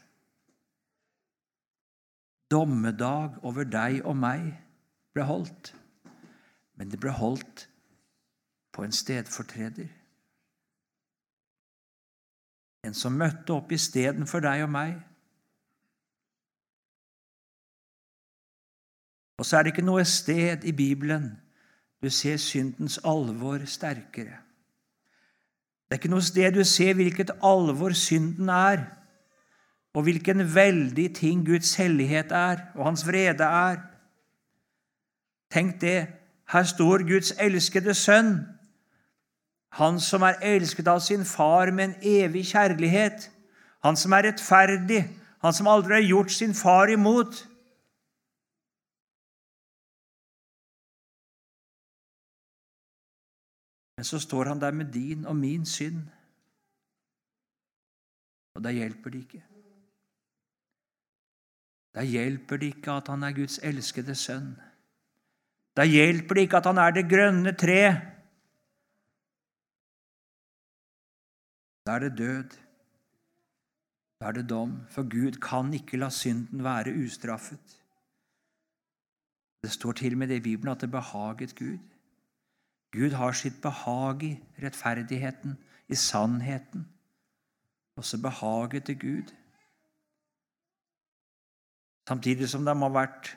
dommedag 2.52 3.38
over 3.46 3.68
deg 3.68 4.02
og 4.08 4.16
meg 4.20 4.52
ble 5.16 5.26
holdt, 5.28 5.74
men 6.80 6.92
det 6.92 7.00
ble 7.02 7.12
holdt 7.16 7.68
på 8.76 8.86
en 8.86 8.94
stedfortreder. 8.96 9.90
En 12.88 12.96
som 12.96 13.18
møtte 13.20 13.56
opp 13.56 13.74
istedenfor 13.76 14.44
deg 14.46 14.64
og 14.64 14.72
meg. 14.72 14.94
Og 19.38 19.45
så 19.45 19.58
er 19.58 19.63
det 19.63 19.76
ikke 19.76 19.86
noe 19.86 20.06
sted 20.06 20.65
i 20.65 20.73
Bibelen 20.73 21.32
du 22.02 22.10
ser 22.13 22.38
syndens 22.38 23.00
alvor 23.06 23.63
sterkere. 23.65 24.38
Det 25.88 25.95
er 25.95 26.02
ikke 26.02 26.12
noe 26.13 26.26
sted 26.26 26.54
du 26.54 26.63
ser 26.67 26.97
hvilket 26.97 27.32
alvor 27.45 27.93
synden 27.97 28.50
er 28.50 28.86
og 29.97 30.04
hvilken 30.06 30.43
veldig 30.56 31.08
ting 31.15 31.45
Guds 31.45 31.76
hellighet 31.76 32.32
er, 32.32 32.60
og 32.76 32.86
hans 32.86 33.08
vrede 33.08 33.43
er. 33.43 33.80
Tenk 35.50 35.82
det. 35.82 36.08
Her 36.52 36.63
står 36.63 37.02
Guds 37.08 37.34
elskede 37.41 37.93
sønn, 37.97 38.45
han 39.73 40.00
som 40.00 40.21
er 40.21 40.38
elsket 40.45 40.88
av 40.88 41.02
sin 41.04 41.26
far 41.26 41.71
med 41.71 41.84
en 41.84 41.95
evig 42.02 42.45
kjærlighet, 42.52 43.26
han 43.84 43.97
som 43.97 44.13
er 44.13 44.30
rettferdig, 44.30 45.02
han 45.41 45.54
som 45.54 45.67
aldri 45.67 45.97
har 45.97 46.06
gjort 46.08 46.32
sin 46.32 46.54
far 46.54 46.93
imot. 46.93 47.41
Men 53.98 54.06
så 54.06 54.20
står 54.22 54.52
han 54.52 54.62
der 54.62 54.72
med 54.72 54.94
din 54.94 55.26
og 55.26 55.36
min 55.36 55.66
synd, 55.66 56.04
og 58.56 58.64
da 58.66 58.74
hjelper 58.74 59.14
det 59.14 59.20
ikke. 59.26 59.44
Da 61.98 62.04
hjelper 62.06 62.62
det 62.62 62.72
ikke 62.76 62.94
at 62.94 63.10
han 63.10 63.26
er 63.26 63.34
Guds 63.34 63.58
elskede 63.66 64.16
sønn. 64.18 64.54
Da 65.78 65.86
hjelper 65.86 66.38
det 66.38 66.46
ikke 66.46 66.62
at 66.62 66.70
han 66.70 66.82
er 66.82 66.94
det 66.94 67.04
grønne 67.10 67.54
tre. 67.58 67.82
Da 71.86 71.98
er 71.98 72.06
det 72.06 72.18
død. 72.18 72.58
Da 74.20 74.30
er 74.30 74.38
det 74.40 74.48
dom, 74.50 74.80
for 74.90 75.06
Gud 75.10 75.38
kan 75.42 75.74
ikke 75.74 75.98
la 76.02 76.10
synden 76.10 76.64
være 76.66 76.94
ustraffet. 77.06 77.78
Det 79.62 79.72
står 79.74 79.92
til 80.02 80.18
og 80.18 80.22
med 80.22 80.34
i 80.38 80.40
Bibelen 80.40 80.74
at 80.74 80.82
det 80.82 80.92
behaget 80.92 81.56
Gud. 81.56 81.97
Gud 82.95 83.13
har 83.13 83.36
sitt 83.36 83.62
behag 83.62 84.23
i 84.23 84.36
rettferdigheten, 84.63 85.58
i 85.88 85.95
sannheten. 85.95 86.88
Også 87.97 88.17
behaget 88.21 88.86
til 88.86 89.00
Gud 89.00 89.36
Samtidig 92.08 92.47
som 92.50 92.65
de 92.65 92.76
har 92.78 92.93
vært 92.93 93.34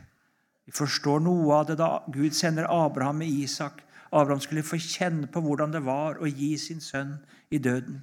Vi 0.67 0.75
forstår 0.77 1.23
noe 1.25 1.55
av 1.57 1.65
det 1.71 1.79
da 1.81 1.89
Gud 2.13 2.37
sender 2.37 2.69
Abraham 2.71 3.23
med 3.25 3.33
Isak. 3.43 3.81
Abraham 4.13 4.41
skulle 4.41 4.67
få 4.67 4.79
kjenne 4.79 5.27
på 5.27 5.41
hvordan 5.43 5.73
det 5.75 5.81
var 5.83 6.21
å 6.21 6.29
gi 6.29 6.53
sin 6.59 6.83
sønn 6.85 7.17
i 7.51 7.59
døden. 7.59 7.99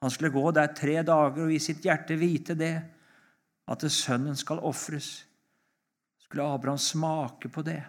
Han 0.00 0.10
skulle 0.14 0.32
gå 0.32 0.50
der 0.56 0.72
tre 0.72 1.02
dager 1.02 1.44
og 1.44 1.52
i 1.52 1.60
sitt 1.60 1.84
hjerte 1.84 2.16
vite 2.16 2.54
det, 2.56 2.76
at 3.68 3.84
det 3.84 3.90
sønnen 3.92 4.36
skal 4.38 4.62
ofres. 4.64 5.26
Skulle 6.22 6.46
Abraham 6.46 6.78
smake 6.80 7.50
på 7.52 7.64
det, 7.66 7.82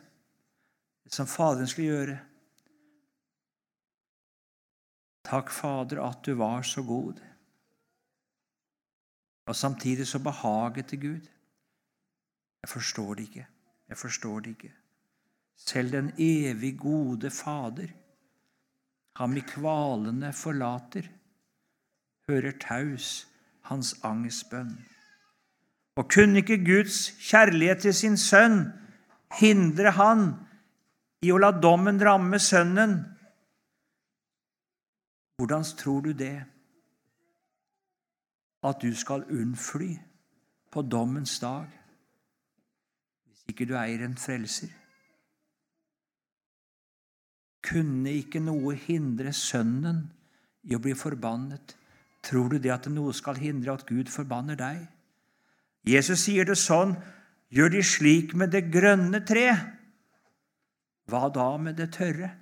det 1.05 1.15
som 1.15 1.29
Faderen 1.29 1.69
skulle 1.69 1.93
gjøre. 1.93 2.17
Takk, 5.29 5.51
Fader, 5.53 6.01
at 6.01 6.25
du 6.25 6.33
var 6.33 6.61
så 6.61 6.81
god. 6.81 7.19
Og 9.45 9.55
samtidig 9.55 10.07
så 10.07 10.19
behaget 10.19 10.91
det 10.91 11.01
Gud. 11.01 11.25
Jeg 12.61 12.69
forstår 12.69 13.13
det 13.13 13.23
ikke. 13.23 13.47
Jeg 13.89 13.97
forstår 13.97 14.39
det 14.39 14.49
ikke. 14.49 14.73
Selv 15.57 15.91
den 15.91 16.11
evig 16.17 16.79
gode 16.79 17.29
Fader, 17.29 17.87
ham 19.15 19.37
i 19.37 19.39
kvalene 19.39 20.33
forlater, 20.33 21.03
hører 22.29 22.51
taus 22.61 23.27
hans 23.61 23.95
angstbønn. 24.03 24.73
Og 25.95 26.09
kunne 26.13 26.37
ikke 26.41 26.65
Guds 26.65 27.11
kjærlighet 27.29 27.81
til 27.85 27.93
sin 27.93 28.17
sønn 28.17 28.61
hindre 29.39 29.91
han 29.91 30.29
i 31.21 31.31
å 31.31 31.37
la 31.41 31.51
dommen 31.51 31.99
ramme 32.01 32.39
sønnen? 32.39 33.18
Hvordan 35.39 35.63
tror 35.63 36.01
du 36.03 36.11
det? 36.11 36.43
At 38.63 38.81
du 38.81 38.91
skal 38.95 39.23
unnfly 39.23 39.93
på 40.71 40.81
dommens 40.81 41.39
dag? 41.39 41.69
hvis 43.25 43.45
ikke 43.47 43.67
du 43.69 43.75
eier 43.79 44.03
en 44.03 44.17
frelser? 44.17 44.71
Kunne 47.63 48.11
ikke 48.19 48.41
noe 48.43 48.73
hindre 48.75 49.31
Sønnen 49.33 50.07
i 50.67 50.75
å 50.75 50.81
bli 50.83 50.95
forbannet? 50.97 51.75
Tror 52.25 52.51
du 52.51 52.57
det 52.59 52.73
at 52.73 52.89
noe 52.91 53.13
skal 53.15 53.39
hindre 53.39 53.77
at 53.77 53.85
Gud 53.87 54.11
forbanner 54.11 54.59
deg? 54.59 54.81
Jesus 55.87 56.25
sier 56.25 56.47
det 56.47 56.57
sånn, 56.59 56.97
gjør 57.49 57.77
de 57.77 57.83
slik 57.85 58.35
med 58.35 58.51
det 58.51 58.65
grønne 58.73 59.23
tre. 59.23 59.47
Hva 61.07 61.29
da 61.31 61.53
med 61.57 61.79
det 61.79 61.93
tørre? 61.95 62.33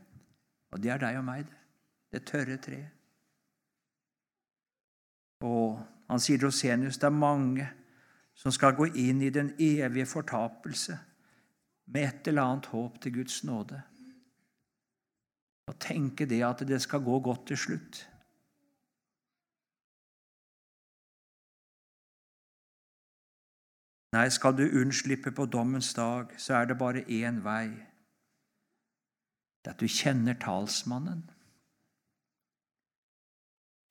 Og 0.73 0.81
det 0.81 0.95
er 0.95 1.05
deg 1.05 1.21
og 1.21 1.27
meg, 1.29 1.45
det. 1.45 1.56
Det 2.11 2.23
tørre 2.25 2.57
treet. 2.57 2.93
Og 5.45 5.77
han 6.09 6.21
sier 6.23 6.41
Rosenius 6.41 6.97
det 6.97 7.09
er 7.09 7.13
mange 7.13 7.67
som 8.37 8.53
skal 8.53 8.75
gå 8.77 8.87
inn 8.97 9.21
i 9.25 9.33
den 9.33 9.51
evige 9.59 10.05
fortapelse 10.09 10.97
med 11.93 12.07
et 12.07 12.27
eller 12.27 12.41
annet 12.41 12.69
håp 12.73 12.99
til 13.01 13.13
Guds 13.19 13.43
nåde. 13.43 13.81
Og 15.67 15.79
tenke 15.83 16.25
det 16.25 16.43
at 16.45 16.63
det 16.67 16.81
skal 16.81 17.03
gå 17.03 17.19
godt 17.19 17.47
til 17.47 17.57
slutt. 17.57 18.03
Nei, 24.15 24.29
skal 24.31 24.55
du 24.55 24.63
unnslippe 24.63 25.31
på 25.35 25.45
dommens 25.45 25.93
dag, 25.93 26.31
så 26.39 26.55
er 26.61 26.65
det 26.65 26.77
bare 26.79 27.03
én 27.03 27.43
vei. 27.43 27.67
Det 29.61 29.73
er 29.73 29.75
at 29.75 29.81
du 29.81 29.87
kjenner 29.91 30.37
talsmannen. 30.39 31.25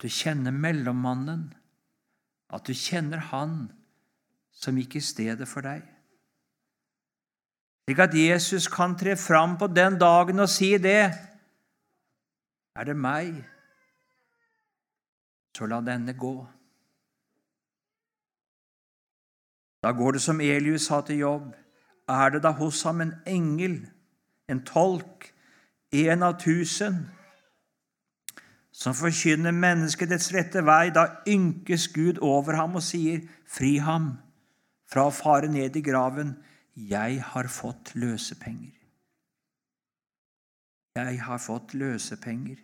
Du 0.02 0.08
kjenner 0.08 0.52
mellommannen. 0.52 1.48
At 2.52 2.68
du 2.68 2.74
kjenner 2.74 3.18
Han 3.32 3.72
som 4.56 4.76
gikk 4.78 4.96
i 4.96 5.04
stedet 5.04 5.48
for 5.48 5.66
deg. 5.66 5.84
Slik 7.86 8.00
at 8.02 8.14
Jesus 8.18 8.66
kan 8.72 8.96
tre 8.98 9.14
fram 9.16 9.56
på 9.60 9.68
den 9.70 9.98
dagen 10.00 10.40
og 10.42 10.48
si 10.50 10.72
det. 10.82 11.12
Er 12.76 12.84
det 12.84 12.96
meg, 12.98 13.36
så 15.56 15.68
la 15.70 15.78
denne 15.80 16.12
gå. 16.18 16.34
Da 19.86 19.92
går 19.96 20.16
det 20.16 20.22
som 20.24 20.40
Elius 20.42 20.88
sa 20.90 21.00
til 21.06 21.22
jobb. 21.22 21.54
Er 22.08 22.34
det 22.34 22.42
da 22.42 22.52
hos 22.58 22.82
ham 22.82 23.00
en 23.00 23.14
engel, 23.26 23.78
en 24.48 24.64
tolk, 24.66 25.30
en 25.92 26.22
av 26.26 26.36
tusen, 26.42 27.06
som 28.76 28.92
forkynner 28.92 29.54
mennesket 29.56 30.10
dets 30.12 30.28
rette 30.36 30.60
vei, 30.66 30.90
da 30.92 31.22
ynkes 31.24 31.88
Gud 31.94 32.20
over 32.20 32.58
ham 32.58 32.76
og 32.76 32.84
sier, 32.84 33.22
Fri 33.48 33.78
ham 33.80 34.10
fra 34.90 35.06
å 35.08 35.14
fare 35.14 35.48
ned 35.48 35.78
i 35.78 35.82
graven. 35.86 36.34
Jeg 36.76 37.22
har 37.24 37.48
fått 37.48 37.94
løsepenger. 37.96 38.74
Jeg 40.98 41.20
har 41.24 41.40
fått 41.40 41.72
løsepenger. 41.72 42.58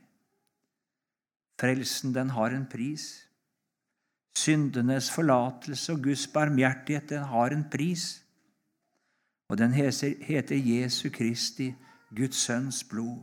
Frelsen, 1.62 2.12
den 2.12 2.34
har 2.36 2.52
en 2.52 2.66
pris. 2.68 3.06
Syndenes 4.36 5.08
forlatelse 5.14 5.94
og 5.94 6.04
Guds 6.10 6.26
barmhjertighet, 6.34 7.08
den 7.08 7.24
har 7.32 7.56
en 7.56 7.64
pris. 7.72 8.20
Og 9.48 9.56
den 9.60 9.72
heter 9.72 10.56
Jesu 10.56 11.08
Kristi, 11.14 11.70
Guds 12.12 12.44
sønns 12.44 12.82
blod. 12.84 13.22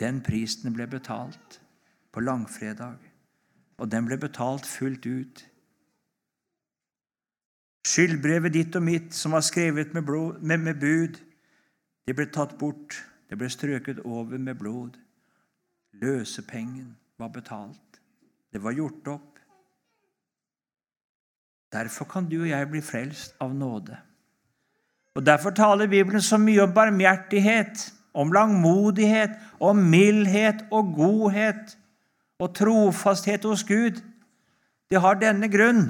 Den 0.00 0.20
prisen 0.24 0.74
ble 0.76 0.88
betalt 0.90 1.61
på 2.12 2.20
langfredag, 2.20 2.98
og 3.78 3.90
den 3.90 4.06
ble 4.06 4.18
betalt 4.20 4.66
fullt 4.68 5.06
ut 5.06 5.46
Skyldbrevet 7.82 8.54
ditt 8.54 8.76
og 8.78 8.84
mitt, 8.86 9.14
som 9.14 9.34
var 9.34 9.42
skrevet 9.42 9.94
med, 9.94 10.04
blod, 10.06 10.38
med, 10.40 10.60
med 10.62 10.78
bud, 10.78 11.18
det 12.06 12.14
ble 12.14 12.28
tatt 12.30 12.54
bort. 12.58 13.00
Det 13.30 13.38
ble 13.40 13.48
strøket 13.50 14.02
over 14.04 14.38
med 14.38 14.58
blod. 14.60 14.98
Løsepengen 15.98 16.92
var 17.18 17.32
betalt. 17.34 18.00
Det 18.52 18.60
var 18.62 18.76
gjort 18.76 19.08
opp. 19.14 19.28
Derfor 21.72 22.04
kan 22.04 22.28
du 22.28 22.42
og 22.42 22.50
jeg 22.50 22.68
bli 22.68 22.82
frelst 22.84 23.34
av 23.40 23.54
nåde. 23.56 23.96
Og 25.16 25.24
Derfor 25.26 25.50
taler 25.56 25.88
Bibelen 25.88 26.22
så 26.22 26.38
mye 26.40 26.62
om 26.66 26.74
barmhjertighet, 26.76 27.86
om 28.14 28.32
langmodighet, 28.32 29.38
om 29.60 29.80
mildhet 29.90 30.66
og 30.70 30.92
godhet 30.96 31.76
og 32.42 32.54
trofasthet 32.58 33.44
hos 33.46 33.62
Gud. 33.66 34.00
Det 34.90 35.00
har 35.00 35.20
denne 35.20 35.48
grunn. 35.50 35.84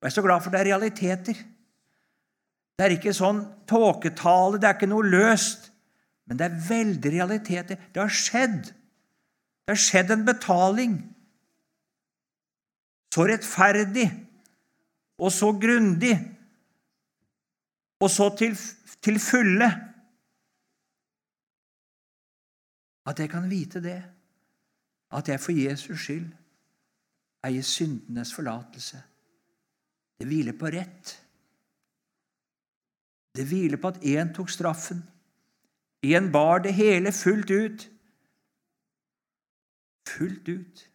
Og 0.00 0.06
Jeg 0.06 0.12
er 0.12 0.16
så 0.16 0.24
glad 0.24 0.44
for 0.44 0.52
det 0.52 0.60
er 0.60 0.70
realiteter. 0.72 1.40
Det 2.76 2.86
er 2.86 2.96
ikke 2.96 3.12
sånn 3.16 3.42
tåketale, 3.68 4.60
det 4.60 4.68
er 4.68 4.76
ikke 4.76 4.88
noe 4.88 5.08
løst. 5.08 5.68
Men 6.28 6.38
det 6.40 6.46
er 6.46 6.60
veldig 6.68 7.12
realiteter. 7.12 7.80
Det 7.92 8.00
har 8.00 8.12
skjedd. 8.12 8.70
Det 8.70 9.74
har 9.74 9.80
skjedd 9.80 10.12
en 10.14 10.26
betaling. 10.28 10.94
Så 13.10 13.26
rettferdig 13.26 14.06
og 15.20 15.32
så 15.34 15.50
grundig 15.60 16.14
og 18.00 18.08
så 18.08 18.30
til, 18.38 18.54
til 19.02 19.18
fulle 19.20 19.68
at 23.10 23.18
jeg 23.20 23.30
kan 23.32 23.48
vite 23.50 23.82
det, 23.82 23.98
at 25.12 25.28
jeg 25.28 25.40
for 25.40 25.52
Jesus 25.52 26.00
skyld 26.00 26.28
eier 27.46 27.64
syndenes 27.64 28.34
forlatelse. 28.34 29.00
Det 30.20 30.26
hviler 30.28 30.52
på 30.58 30.66
rett. 30.66 31.14
Det 33.36 33.46
hviler 33.48 33.80
på 33.80 33.88
at 33.88 34.02
én 34.04 34.34
tok 34.36 34.50
straffen. 34.50 35.02
Én 36.04 36.30
bar 36.32 36.58
det 36.58 36.74
hele 36.74 37.12
fullt 37.12 37.50
ut. 37.50 37.90
Fullt 40.08 40.48
ut. 40.48 40.86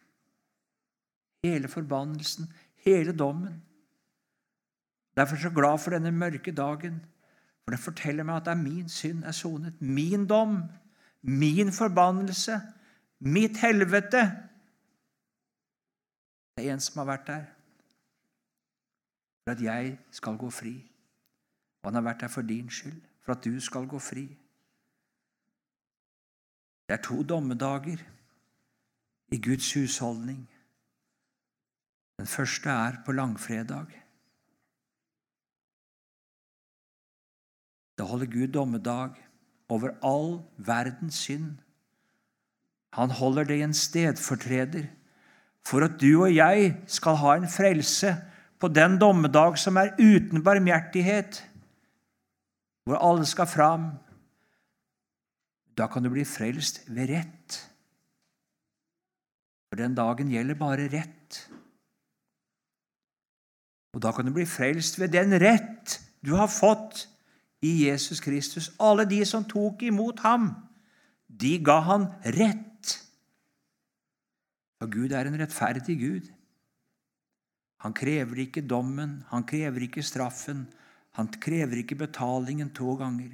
Hele 1.44 1.68
forbannelsen, 1.68 2.52
hele 2.84 3.12
dommen. 3.12 3.62
Derfor 5.16 5.36
er 5.36 5.40
jeg 5.40 5.50
så 5.50 5.54
glad 5.54 5.78
for 5.78 5.90
denne 5.90 6.12
mørke 6.12 6.52
dagen, 6.52 7.00
for 7.64 7.70
det 7.70 7.80
forteller 7.80 8.24
meg 8.24 8.36
at 8.36 8.44
det 8.44 8.52
er 8.52 8.62
min 8.62 8.88
synd 8.88 9.24
er 9.24 9.32
sonet. 9.32 9.80
Min 9.80 10.26
dom, 10.26 10.62
min 11.22 11.72
forbannelse, 11.72 12.60
mitt 13.26 13.58
helvete. 13.60 14.22
Det 16.56 16.64
er 16.64 16.72
en 16.72 16.80
som 16.80 17.02
har 17.02 17.10
vært 17.12 17.28
der 17.28 17.44
for 19.46 19.54
at 19.54 19.62
jeg 19.62 19.98
skal 20.10 20.38
gå 20.38 20.50
fri. 20.50 20.74
Og 21.82 21.90
han 21.90 21.94
har 21.94 22.02
vært 22.02 22.24
der 22.24 22.32
for 22.34 22.42
din 22.42 22.70
skyld, 22.70 22.98
for 23.22 23.36
at 23.36 23.44
du 23.44 23.60
skal 23.60 23.86
gå 23.86 23.98
fri. 24.02 24.26
Det 26.86 26.94
er 26.96 27.02
to 27.02 27.22
dommedager 27.22 28.02
i 29.30 29.38
Guds 29.42 29.68
husholdning. 29.74 30.42
Den 32.18 32.26
første 32.26 32.68
er 32.70 32.98
på 33.06 33.12
langfredag. 33.12 33.86
Da 37.98 38.02
holder 38.02 38.26
Gud 38.26 38.48
dommedag 38.52 39.14
over 39.68 39.94
all 40.02 40.42
verdens 40.56 41.14
synd. 41.14 41.54
Han 42.96 43.12
holder 43.12 43.44
det 43.44 43.58
i 43.60 43.64
en 43.66 43.76
stedfortreder 43.76 44.86
for 45.66 45.84
at 45.84 45.98
du 46.00 46.22
og 46.22 46.32
jeg 46.32 46.72
skal 46.90 47.18
ha 47.20 47.34
en 47.36 47.48
frelse 47.50 48.14
på 48.62 48.70
den 48.72 48.96
dommedag 49.00 49.58
som 49.60 49.76
er 49.76 49.92
uten 49.98 50.44
barmhjertighet, 50.44 51.42
hvor 52.86 53.02
alle 53.02 53.26
skal 53.28 53.48
fram. 53.50 53.88
Da 55.76 55.90
kan 55.92 56.06
du 56.06 56.12
bli 56.14 56.24
frelst 56.24 56.84
ved 56.88 57.10
rett. 57.10 57.58
For 59.68 59.82
den 59.82 59.96
dagen 59.98 60.30
gjelder 60.32 60.56
bare 60.56 60.86
rett. 60.92 61.40
Og 63.96 64.02
da 64.04 64.12
kan 64.12 64.28
du 64.28 64.32
bli 64.36 64.46
frelst 64.48 65.00
ved 65.00 65.12
den 65.12 65.34
rett 65.40 65.98
du 66.24 66.34
har 66.38 66.48
fått 66.48 67.06
i 67.64 67.86
Jesus 67.86 68.20
Kristus. 68.20 68.70
Alle 68.80 69.04
de 69.08 69.20
som 69.28 69.44
tok 69.44 69.82
imot 69.88 70.22
ham, 70.24 70.50
de 71.26 71.56
ga 71.64 71.80
han 71.90 72.08
rett. 72.38 72.75
For 74.78 74.92
Gud 74.92 75.12
er 75.12 75.28
en 75.28 75.38
rettferdig 75.40 75.96
Gud. 76.00 76.28
Han 77.84 77.94
krever 77.96 78.40
ikke 78.46 78.64
dommen, 78.64 79.22
han 79.30 79.44
krever 79.48 79.86
ikke 79.86 80.04
straffen, 80.04 80.66
han 81.16 81.28
krever 81.28 81.80
ikke 81.80 81.98
betalingen 82.00 82.72
to 82.74 82.96
ganger. 82.96 83.32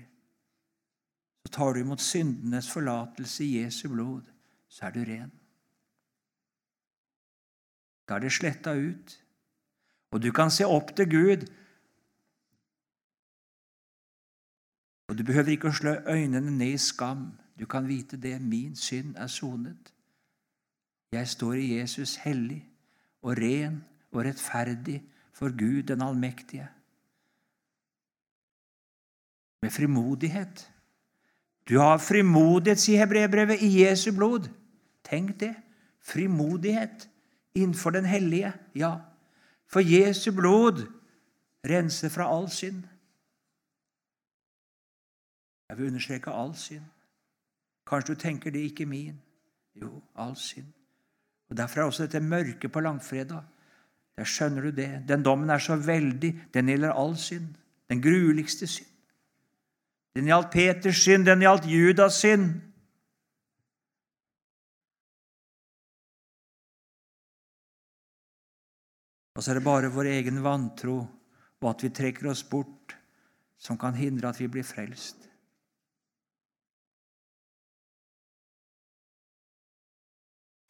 Så 1.42 1.52
tar 1.52 1.72
du 1.74 1.80
imot 1.80 2.02
syndenes 2.02 2.70
forlatelse 2.70 3.44
i 3.44 3.62
Jesu 3.62 3.88
blod, 3.88 4.22
så 4.68 4.86
er 4.86 4.94
du 4.94 5.00
ren. 5.06 5.32
Da 8.08 8.18
er 8.18 8.26
det 8.26 8.32
sletta 8.34 8.74
ut, 8.74 9.16
og 10.12 10.22
du 10.22 10.30
kan 10.34 10.50
se 10.50 10.66
opp 10.66 10.94
til 10.96 11.10
Gud. 11.10 11.46
Og 15.08 15.18
du 15.18 15.24
behøver 15.24 15.54
ikke 15.54 15.70
å 15.70 15.76
slå 15.76 15.96
øynene 16.08 16.50
ned 16.50 16.76
i 16.76 16.80
skam. 16.80 17.30
Du 17.58 17.66
kan 17.66 17.88
vite 17.88 18.16
det. 18.16 18.38
Min 18.40 18.76
synd 18.76 19.16
er 19.16 19.30
sonet. 19.32 19.92
Jeg 21.12 21.28
står 21.28 21.52
i 21.52 21.78
Jesus 21.78 22.16
hellig 22.16 22.62
og 23.22 23.36
ren 23.36 23.84
og 24.12 24.24
rettferdig 24.24 25.02
for 25.32 25.52
Gud 25.58 25.82
den 25.82 26.02
allmektige. 26.02 26.68
Med 29.62 29.70
frimodighet. 29.70 30.72
Du 31.68 31.78
har 31.78 31.98
frimodighet, 31.98 32.78
sier 32.80 32.98
hebreerbrevet, 32.98 33.62
i 33.62 33.82
Jesu 33.82 34.10
blod. 34.16 34.48
Tenk 35.04 35.40
det. 35.40 35.54
Frimodighet 36.00 37.08
innenfor 37.54 37.90
den 37.90 38.04
hellige. 38.04 38.52
Ja, 38.74 38.96
for 39.66 39.80
Jesu 39.80 40.32
blod 40.32 40.86
renser 41.64 42.08
fra 42.08 42.38
all 42.38 42.50
synd. 42.50 42.82
Jeg 45.68 45.78
vil 45.78 45.86
understreke 45.86 46.30
all 46.30 46.56
synd. 46.56 46.84
Kanskje 47.86 48.14
du 48.14 48.20
tenker 48.20 48.50
det 48.50 48.58
ikke 48.58 48.86
min. 48.86 49.20
Jo, 49.74 50.02
all 50.16 50.36
synd. 50.36 50.72
Og 51.52 51.56
Derfor 51.56 51.80
er 51.80 51.90
også 51.90 52.06
dette 52.06 52.24
mørket 52.24 52.72
på 52.72 52.80
langfredag 52.80 53.42
der 54.16 54.28
skjønner 54.28 54.66
du 54.66 54.74
det. 54.76 54.90
Den 55.08 55.22
dommen 55.24 55.50
er 55.50 55.60
så 55.62 55.76
veldig. 55.80 56.32
Den 56.52 56.68
gjelder 56.68 56.92
all 56.92 57.14
synd. 57.16 57.54
Den 57.88 58.02
grueligste 58.04 58.66
synd. 58.68 58.88
Den 60.16 60.28
gjaldt 60.28 60.50
Peters 60.52 61.00
synd, 61.00 61.24
den 61.24 61.40
gjaldt 61.40 61.64
Judas 61.68 62.18
synd. 62.20 62.50
Og 69.32 69.40
så 69.40 69.50
er 69.50 69.58
det 69.58 69.64
bare 69.64 69.88
vår 69.92 70.12
egen 70.12 70.42
vantro 70.44 70.98
og 71.62 71.68
at 71.70 71.84
vi 71.86 71.92
trekker 71.94 72.26
oss 72.28 72.42
bort, 72.42 72.96
som 73.56 73.78
kan 73.78 73.94
hindre 73.94 74.28
at 74.28 74.40
vi 74.40 74.48
blir 74.50 74.66
frelst. 74.66 75.31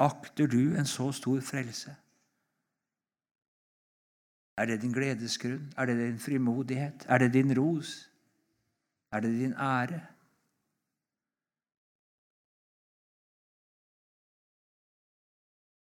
Akter 0.02 0.50
du 0.50 0.74
en 0.78 0.88
så 0.88 1.12
stor 1.14 1.40
frelse? 1.46 1.94
Er 4.58 4.66
det 4.66 4.80
din 4.82 4.92
gledesgrunn? 4.92 5.70
Er 5.78 5.86
det 5.86 5.96
din 6.00 6.18
frimodighet? 6.18 7.06
Er 7.08 7.18
det 7.18 7.32
din 7.32 7.54
ros? 7.54 8.10
Er 9.12 9.20
det 9.20 9.30
din 9.38 9.54
ære? 9.54 10.00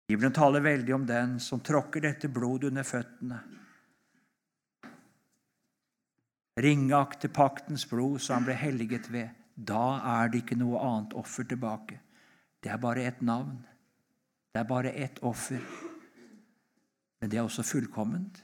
Bibelen 0.08 0.34
taler 0.34 0.60
veldig 0.60 0.94
om 0.96 1.06
den 1.08 1.40
som 1.40 1.62
tråkker 1.64 2.04
dette 2.04 2.30
blodet 2.30 2.70
under 2.70 2.84
føttene. 2.84 3.40
Ringeakte 6.60 7.32
paktens 7.34 7.88
blod 7.90 8.20
som 8.22 8.36
han 8.36 8.46
ble 8.46 8.58
helliget 8.60 9.08
ved. 9.10 9.30
Da 9.56 9.98
er 10.20 10.30
det 10.30 10.44
ikke 10.44 10.60
noe 10.60 10.82
annet 10.86 11.16
offer 11.18 11.48
tilbake. 11.50 11.98
Det 12.62 12.70
er 12.70 12.82
bare 12.82 13.08
et 13.08 13.22
navn. 13.26 13.64
Det 14.54 14.62
er 14.62 14.70
bare 14.70 14.94
ett 14.94 15.20
offer. 15.26 15.62
Men 17.20 17.32
det 17.32 17.40
er 17.40 17.48
også 17.48 17.66
fullkomment. 17.66 18.44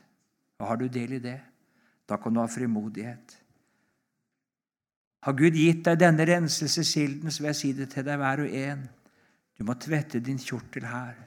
Og 0.60 0.67
har 0.67 0.80
du 0.80 0.88
del 0.88 1.13
i 1.13 1.22
det, 1.24 1.38
da 2.10 2.17
kan 2.17 2.34
du 2.34 2.41
ha 2.41 2.48
frimodighet. 2.50 3.36
Har 5.24 5.36
Gud 5.36 5.56
gitt 5.56 5.84
deg 5.86 6.00
denne 6.00 6.26
renselseskilden, 6.26 7.32
så 7.32 7.43
vil 7.43 7.52
jeg 7.52 7.60
si 7.60 7.72
det 7.76 7.89
til 7.93 8.06
deg 8.08 8.17
hver 8.19 8.43
og 8.45 8.56
en. 8.56 8.86
Du 9.60 9.65
må 9.67 9.76
tvette 9.76 10.22
din 10.24 10.39
kjortel 10.39 10.88
her. 10.88 11.17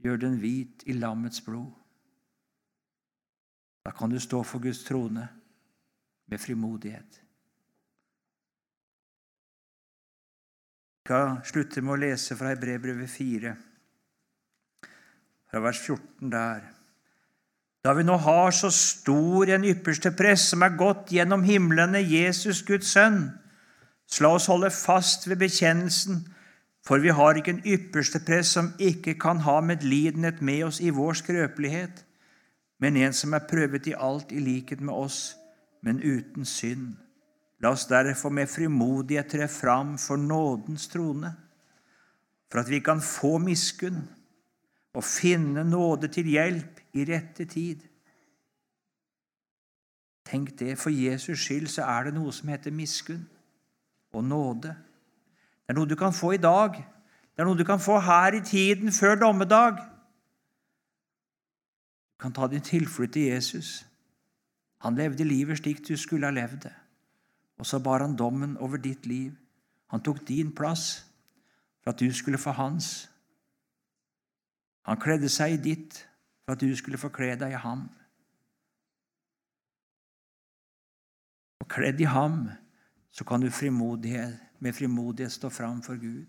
Gjør 0.00 0.22
den 0.24 0.38
hvit 0.40 0.84
i 0.88 0.96
lammets 0.96 1.44
blod. 1.44 1.70
Da 3.84 3.92
kan 3.96 4.10
du 4.10 4.18
stå 4.20 4.42
for 4.44 4.64
Guds 4.64 4.82
trone 4.84 5.28
med 6.26 6.40
frimodighet. 6.40 7.20
Skal 11.10 11.40
slutte 11.42 11.82
med 11.82 11.96
å 11.96 12.02
lese 12.04 12.36
fra 12.38 12.52
Hebrebrevet 12.52 13.10
4 13.10 13.50
fra 15.50 15.62
vers 15.64 15.80
14 15.82 16.30
der. 16.30 16.60
Da 17.82 17.96
vi 17.98 18.04
nå 18.06 18.14
har 18.22 18.52
så 18.54 18.70
stor 18.70 19.50
en 19.50 19.66
ypperste 19.66 20.12
press 20.14 20.44
som 20.52 20.62
er 20.62 20.76
gått 20.78 21.10
gjennom 21.10 21.42
himlene, 21.42 21.98
Jesus 21.98 22.60
Guds 22.68 22.92
sønn, 22.94 23.24
så 24.06 24.22
la 24.22 24.32
oss 24.36 24.46
holde 24.52 24.70
fast 24.70 25.26
ved 25.26 25.40
bekjennelsen, 25.42 26.22
for 26.86 27.02
vi 27.02 27.10
har 27.10 27.34
ikke 27.34 27.56
en 27.56 27.66
ypperste 27.66 28.22
press 28.22 28.54
som 28.54 28.70
ikke 28.78 29.16
kan 29.18 29.42
ha 29.48 29.58
medlidenhet 29.66 30.38
med 30.38 30.68
oss 30.68 30.78
i 30.78 30.94
vår 30.94 31.18
skrøpelighet, 31.24 32.04
men 32.78 33.02
en 33.02 33.16
som 33.16 33.34
er 33.34 33.48
prøvet 33.50 33.90
i 33.90 33.98
alt 33.98 34.30
i 34.30 34.38
likhet 34.46 34.78
med 34.78 34.94
oss, 34.94 35.22
men 35.82 35.98
uten 36.06 36.46
synd. 36.46 37.00
La 37.60 37.74
oss 37.74 37.86
derfor 37.86 38.32
med 38.32 38.48
frimodighet 38.48 39.28
tre 39.30 39.48
fram 39.48 39.98
for 39.98 40.16
nådens 40.16 40.88
trone, 40.88 41.34
for 42.50 42.60
at 42.60 42.70
vi 42.70 42.80
kan 42.80 43.00
få 43.00 43.38
miskunn 43.38 44.00
og 44.94 45.04
finne 45.04 45.64
nåde 45.64 46.08
til 46.08 46.26
hjelp 46.26 46.80
i 46.92 47.04
rette 47.04 47.44
tid. 47.44 47.84
Tenk 50.24 50.58
det, 50.58 50.78
for 50.78 50.90
Jesus 50.90 51.38
skyld 51.38 51.68
så 51.68 51.84
er 51.84 52.08
det 52.08 52.14
noe 52.14 52.32
som 52.32 52.48
heter 52.48 52.74
miskunn 52.74 53.26
og 54.12 54.24
nåde. 54.24 54.72
Det 54.72 55.74
er 55.74 55.78
noe 55.78 55.90
du 55.90 55.96
kan 55.98 56.14
få 56.14 56.32
i 56.34 56.42
dag. 56.42 56.74
Det 56.74 57.42
er 57.42 57.46
noe 57.46 57.58
du 57.58 57.64
kan 57.66 57.82
få 57.82 57.98
her 58.02 58.34
i 58.38 58.42
tiden 58.46 58.92
før 58.92 59.18
dommedag. 59.20 59.78
Du 62.14 62.22
kan 62.24 62.32
ta 62.32 62.46
din 62.46 62.64
tilflukt 62.64 63.12
til 63.12 63.30
Jesus. 63.30 63.86
Han 64.80 64.96
levde 64.96 65.24
livet 65.24 65.58
slik 65.58 65.84
du 65.88 65.96
skulle 65.96 66.26
ha 66.26 66.34
levd 66.34 66.62
det. 66.66 66.74
Og 67.60 67.66
så 67.66 67.78
bar 67.78 68.00
han 68.00 68.16
dommen 68.16 68.56
over 68.56 68.80
ditt 68.80 69.06
liv. 69.06 69.34
Han 69.92 70.00
tok 70.00 70.22
din 70.28 70.54
plass 70.56 71.04
for 71.82 71.92
at 71.92 72.00
du 72.00 72.08
skulle 72.12 72.40
få 72.40 72.54
hans. 72.56 73.10
Han 74.88 75.00
kledde 75.00 75.28
seg 75.28 75.58
i 75.58 75.62
ditt 75.68 75.98
for 76.44 76.56
at 76.56 76.64
du 76.64 76.72
skulle 76.76 76.98
få 76.98 77.12
kle 77.12 77.34
deg 77.36 77.52
i 77.52 77.60
ham. 77.60 77.84
Og 81.60 81.68
kledd 81.68 82.00
i 82.00 82.08
ham 82.08 82.46
så 83.12 83.26
kan 83.28 83.44
du 83.44 83.50
frimodighet, 83.52 84.38
med 84.58 84.72
frimodighet 84.72 85.32
stå 85.32 85.48
fram 85.52 85.82
for 85.82 86.00
Gud. 86.00 86.24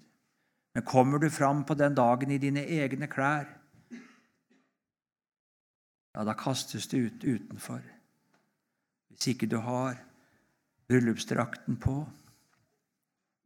Men 0.76 0.84
kommer 0.84 1.20
du 1.20 1.30
fram 1.30 1.64
på 1.66 1.74
den 1.74 1.96
dagen 1.96 2.32
i 2.32 2.38
dine 2.38 2.64
egne 2.64 3.08
klær, 3.08 3.48
ja, 6.12 6.24
da 6.28 6.36
kastes 6.36 6.88
du 6.92 6.98
ut 7.06 7.24
utenfor. 7.24 7.80
Hvis 9.12 9.28
ikke 9.32 9.48
du 9.48 9.58
har 9.64 10.00
bryllupsdrakten 10.92 11.78
på, 11.80 12.02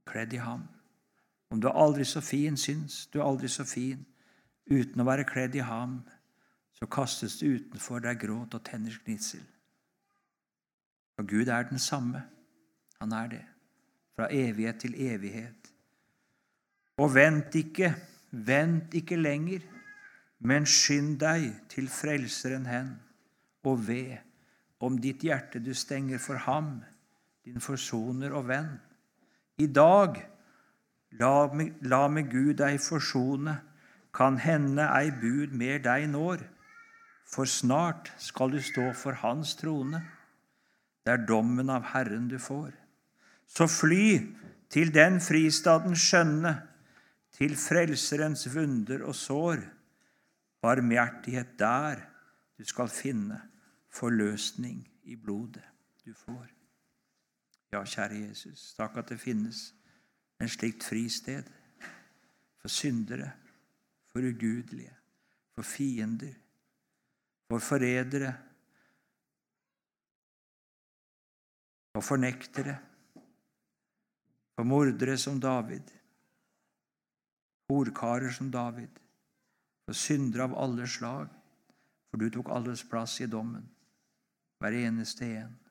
kledd 0.09 0.33
i 0.33 0.41
ham. 0.41 0.65
Om 1.53 1.61
du 1.61 1.67
er 1.69 1.77
aldri 1.77 2.05
så 2.09 2.21
fin, 2.25 2.57
syns 2.57 3.05
du 3.13 3.19
er 3.19 3.27
aldri 3.27 3.49
så 3.51 3.65
fin, 3.69 4.01
uten 4.65 5.01
å 5.01 5.05
være 5.05 5.27
kledd 5.29 5.57
i 5.59 5.65
ham, 5.65 5.99
så 6.73 6.87
kastes 6.89 7.37
du 7.39 7.51
utenfor, 7.53 8.01
det 8.01 8.15
er 8.15 8.21
gråt 8.25 8.57
og 8.57 8.63
tenners 8.65 8.97
gnitsel. 9.05 9.43
Og 11.21 11.29
Gud 11.29 11.47
er 11.47 11.69
den 11.69 11.79
samme. 11.79 12.25
Han 12.99 13.13
er 13.13 13.29
det. 13.31 13.43
Fra 14.15 14.27
evighet 14.31 14.81
til 14.81 14.97
evighet. 14.99 15.69
Og 16.97 17.13
vent 17.13 17.55
ikke, 17.55 17.93
vent 18.31 18.93
ikke 18.95 19.19
lenger, 19.19 19.63
men 20.39 20.67
skynd 20.67 21.19
deg 21.21 21.47
til 21.71 21.87
Frelseren 21.91 22.67
hen, 22.67 22.91
og 23.65 23.87
ved 23.87 24.17
om 24.83 24.97
ditt 25.01 25.23
hjerte 25.23 25.59
du 25.63 25.73
stenger 25.73 26.19
for 26.21 26.39
ham, 26.45 26.83
din 27.45 27.61
forsoner 27.61 28.33
og 28.33 28.47
venn. 28.49 28.73
I 29.61 29.67
dag, 29.69 30.17
la 31.19 31.33
med, 31.53 31.77
la 31.85 32.07
meg 32.11 32.31
Gud 32.31 32.57
deg 32.59 32.79
forsone, 32.81 33.59
kan 34.15 34.39
hende 34.39 34.87
ei 34.95 35.11
bud 35.11 35.53
mer 35.53 35.81
deg 35.83 36.07
når, 36.11 36.41
for 37.25 37.49
snart 37.49 38.11
skal 38.21 38.53
du 38.53 38.61
stå 38.63 38.91
for 38.95 39.17
Hans 39.21 39.55
trone. 39.59 40.01
Det 41.05 41.13
er 41.13 41.25
dommen 41.27 41.69
av 41.69 41.85
Herren 41.91 42.29
du 42.31 42.37
får. 42.41 42.71
Så 43.45 43.67
fly 43.69 44.07
til 44.71 44.93
den 44.95 45.19
fristaden 45.21 45.97
skjønne, 45.99 46.55
til 47.35 47.57
Frelserens 47.59 48.47
vunder 48.53 49.03
og 49.03 49.15
sår. 49.19 49.59
Barmhjertighet 50.63 51.57
der 51.59 51.99
du 52.55 52.63
skal 52.65 52.87
finne 52.89 53.41
forløsning 53.91 54.79
i 55.03 55.19
blodet 55.19 55.65
du 56.07 56.13
får. 56.15 56.54
Ja, 57.75 57.81
kjære 57.83 58.21
Jesus, 58.29 58.69
takk 58.77 59.01
at 59.01 59.09
det 59.11 59.17
finnes 59.19 59.73
en 60.39 60.47
slikt 60.47 60.85
fristed 60.87 61.49
for 62.61 62.71
syndere, 62.71 63.33
for 64.07 64.23
ugudelige, 64.23 64.93
for 65.55 65.67
fiender, 65.67 66.37
for 67.49 67.59
forrædere, 67.59 68.31
for 71.91 72.01
fornektere, 72.01 72.77
for 74.55 74.63
mordere 74.63 75.17
som 75.17 75.41
David, 75.41 75.91
horkarer 77.67 78.31
som 78.31 78.51
David, 78.51 79.03
for 79.83 79.99
syndere 79.99 80.47
av 80.47 80.55
alle 80.63 80.87
slag, 80.87 81.27
for 82.07 82.23
du 82.23 82.29
tok 82.31 82.55
alles 82.55 82.87
plass 82.87 83.19
i 83.19 83.27
dommen 83.27 83.67
hver 84.63 84.79
eneste 84.79 85.27
en. 85.27 85.64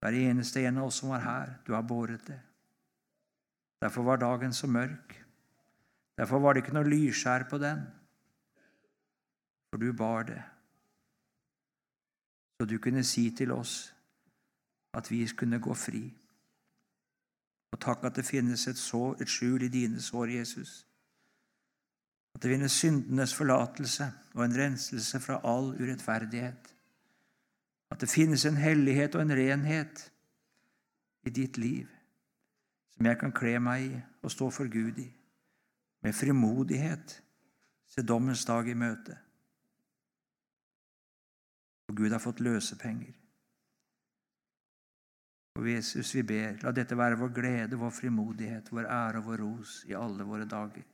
Hver 0.00 0.12
eneste 0.12 0.62
en 0.66 0.78
av 0.78 0.90
oss 0.90 1.00
som 1.00 1.12
var 1.14 1.24
her, 1.24 1.54
du 1.66 1.72
har 1.72 1.82
båret 1.82 2.26
det. 2.26 2.40
Derfor 3.82 4.02
var 4.02 4.16
dagen 4.16 4.52
så 4.52 4.66
mørk. 4.66 5.14
Derfor 6.16 6.38
var 6.40 6.54
det 6.54 6.64
ikke 6.64 6.76
noe 6.76 6.88
lyskjær 6.88 7.44
på 7.50 7.58
den, 7.60 7.82
for 9.70 9.80
du 9.80 9.92
bar 9.92 10.22
det. 10.30 10.42
Så 12.56 12.64
du 12.64 12.78
kunne 12.80 13.04
si 13.04 13.30
til 13.36 13.52
oss 13.52 13.92
at 14.96 15.10
vi 15.10 15.26
kunne 15.36 15.60
gå 15.60 15.74
fri. 15.74 16.06
Og 17.72 17.80
takk 17.80 18.04
at 18.08 18.16
det 18.16 18.24
finnes 18.24 18.66
et, 18.68 18.78
sår, 18.80 19.18
et 19.20 19.28
skjul 19.28 19.66
i 19.66 19.68
dine 19.68 20.00
sår, 20.00 20.32
Jesus. 20.38 20.86
At 22.34 22.42
det 22.42 22.54
finnes 22.54 22.72
syndenes 22.72 23.34
forlatelse 23.34 24.08
og 24.34 24.44
en 24.44 24.56
renselse 24.56 25.20
fra 25.20 25.40
all 25.44 25.74
urettferdighet. 25.76 26.75
At 27.96 28.02
det 28.04 28.12
finnes 28.12 28.42
en 28.44 28.58
hellighet 28.60 29.14
og 29.16 29.22
en 29.24 29.32
renhet 29.32 30.00
i 31.24 31.30
ditt 31.32 31.56
liv 31.56 31.88
som 32.92 33.08
jeg 33.08 33.16
kan 33.22 33.32
kle 33.32 33.54
meg 33.56 33.86
i 33.86 33.94
og 34.20 34.32
stå 34.34 34.50
for 34.52 34.68
Gud 34.68 34.98
i, 35.00 35.06
med 36.04 36.12
frimodighet 36.12 37.14
se 37.88 38.04
dommens 38.04 38.44
dag 38.44 38.68
i 38.68 38.76
møte. 38.76 39.16
Og 41.88 41.96
Gud 41.96 42.12
har 42.12 42.20
fått 42.20 42.44
løsepenger. 42.44 43.16
Og 45.56 45.72
Jesus, 45.72 46.12
vi 46.18 46.24
ber, 46.28 46.60
la 46.60 46.76
dette 46.76 47.00
være 47.00 47.16
vår 47.16 47.32
glede, 47.32 47.80
vår 47.80 47.96
frimodighet, 47.96 48.68
vår 48.76 48.92
ære 48.92 49.22
og 49.22 49.30
vår 49.30 49.44
ros 49.46 49.78
i 49.88 49.96
alle 49.96 50.28
våre 50.28 50.44
dager. 50.44 50.84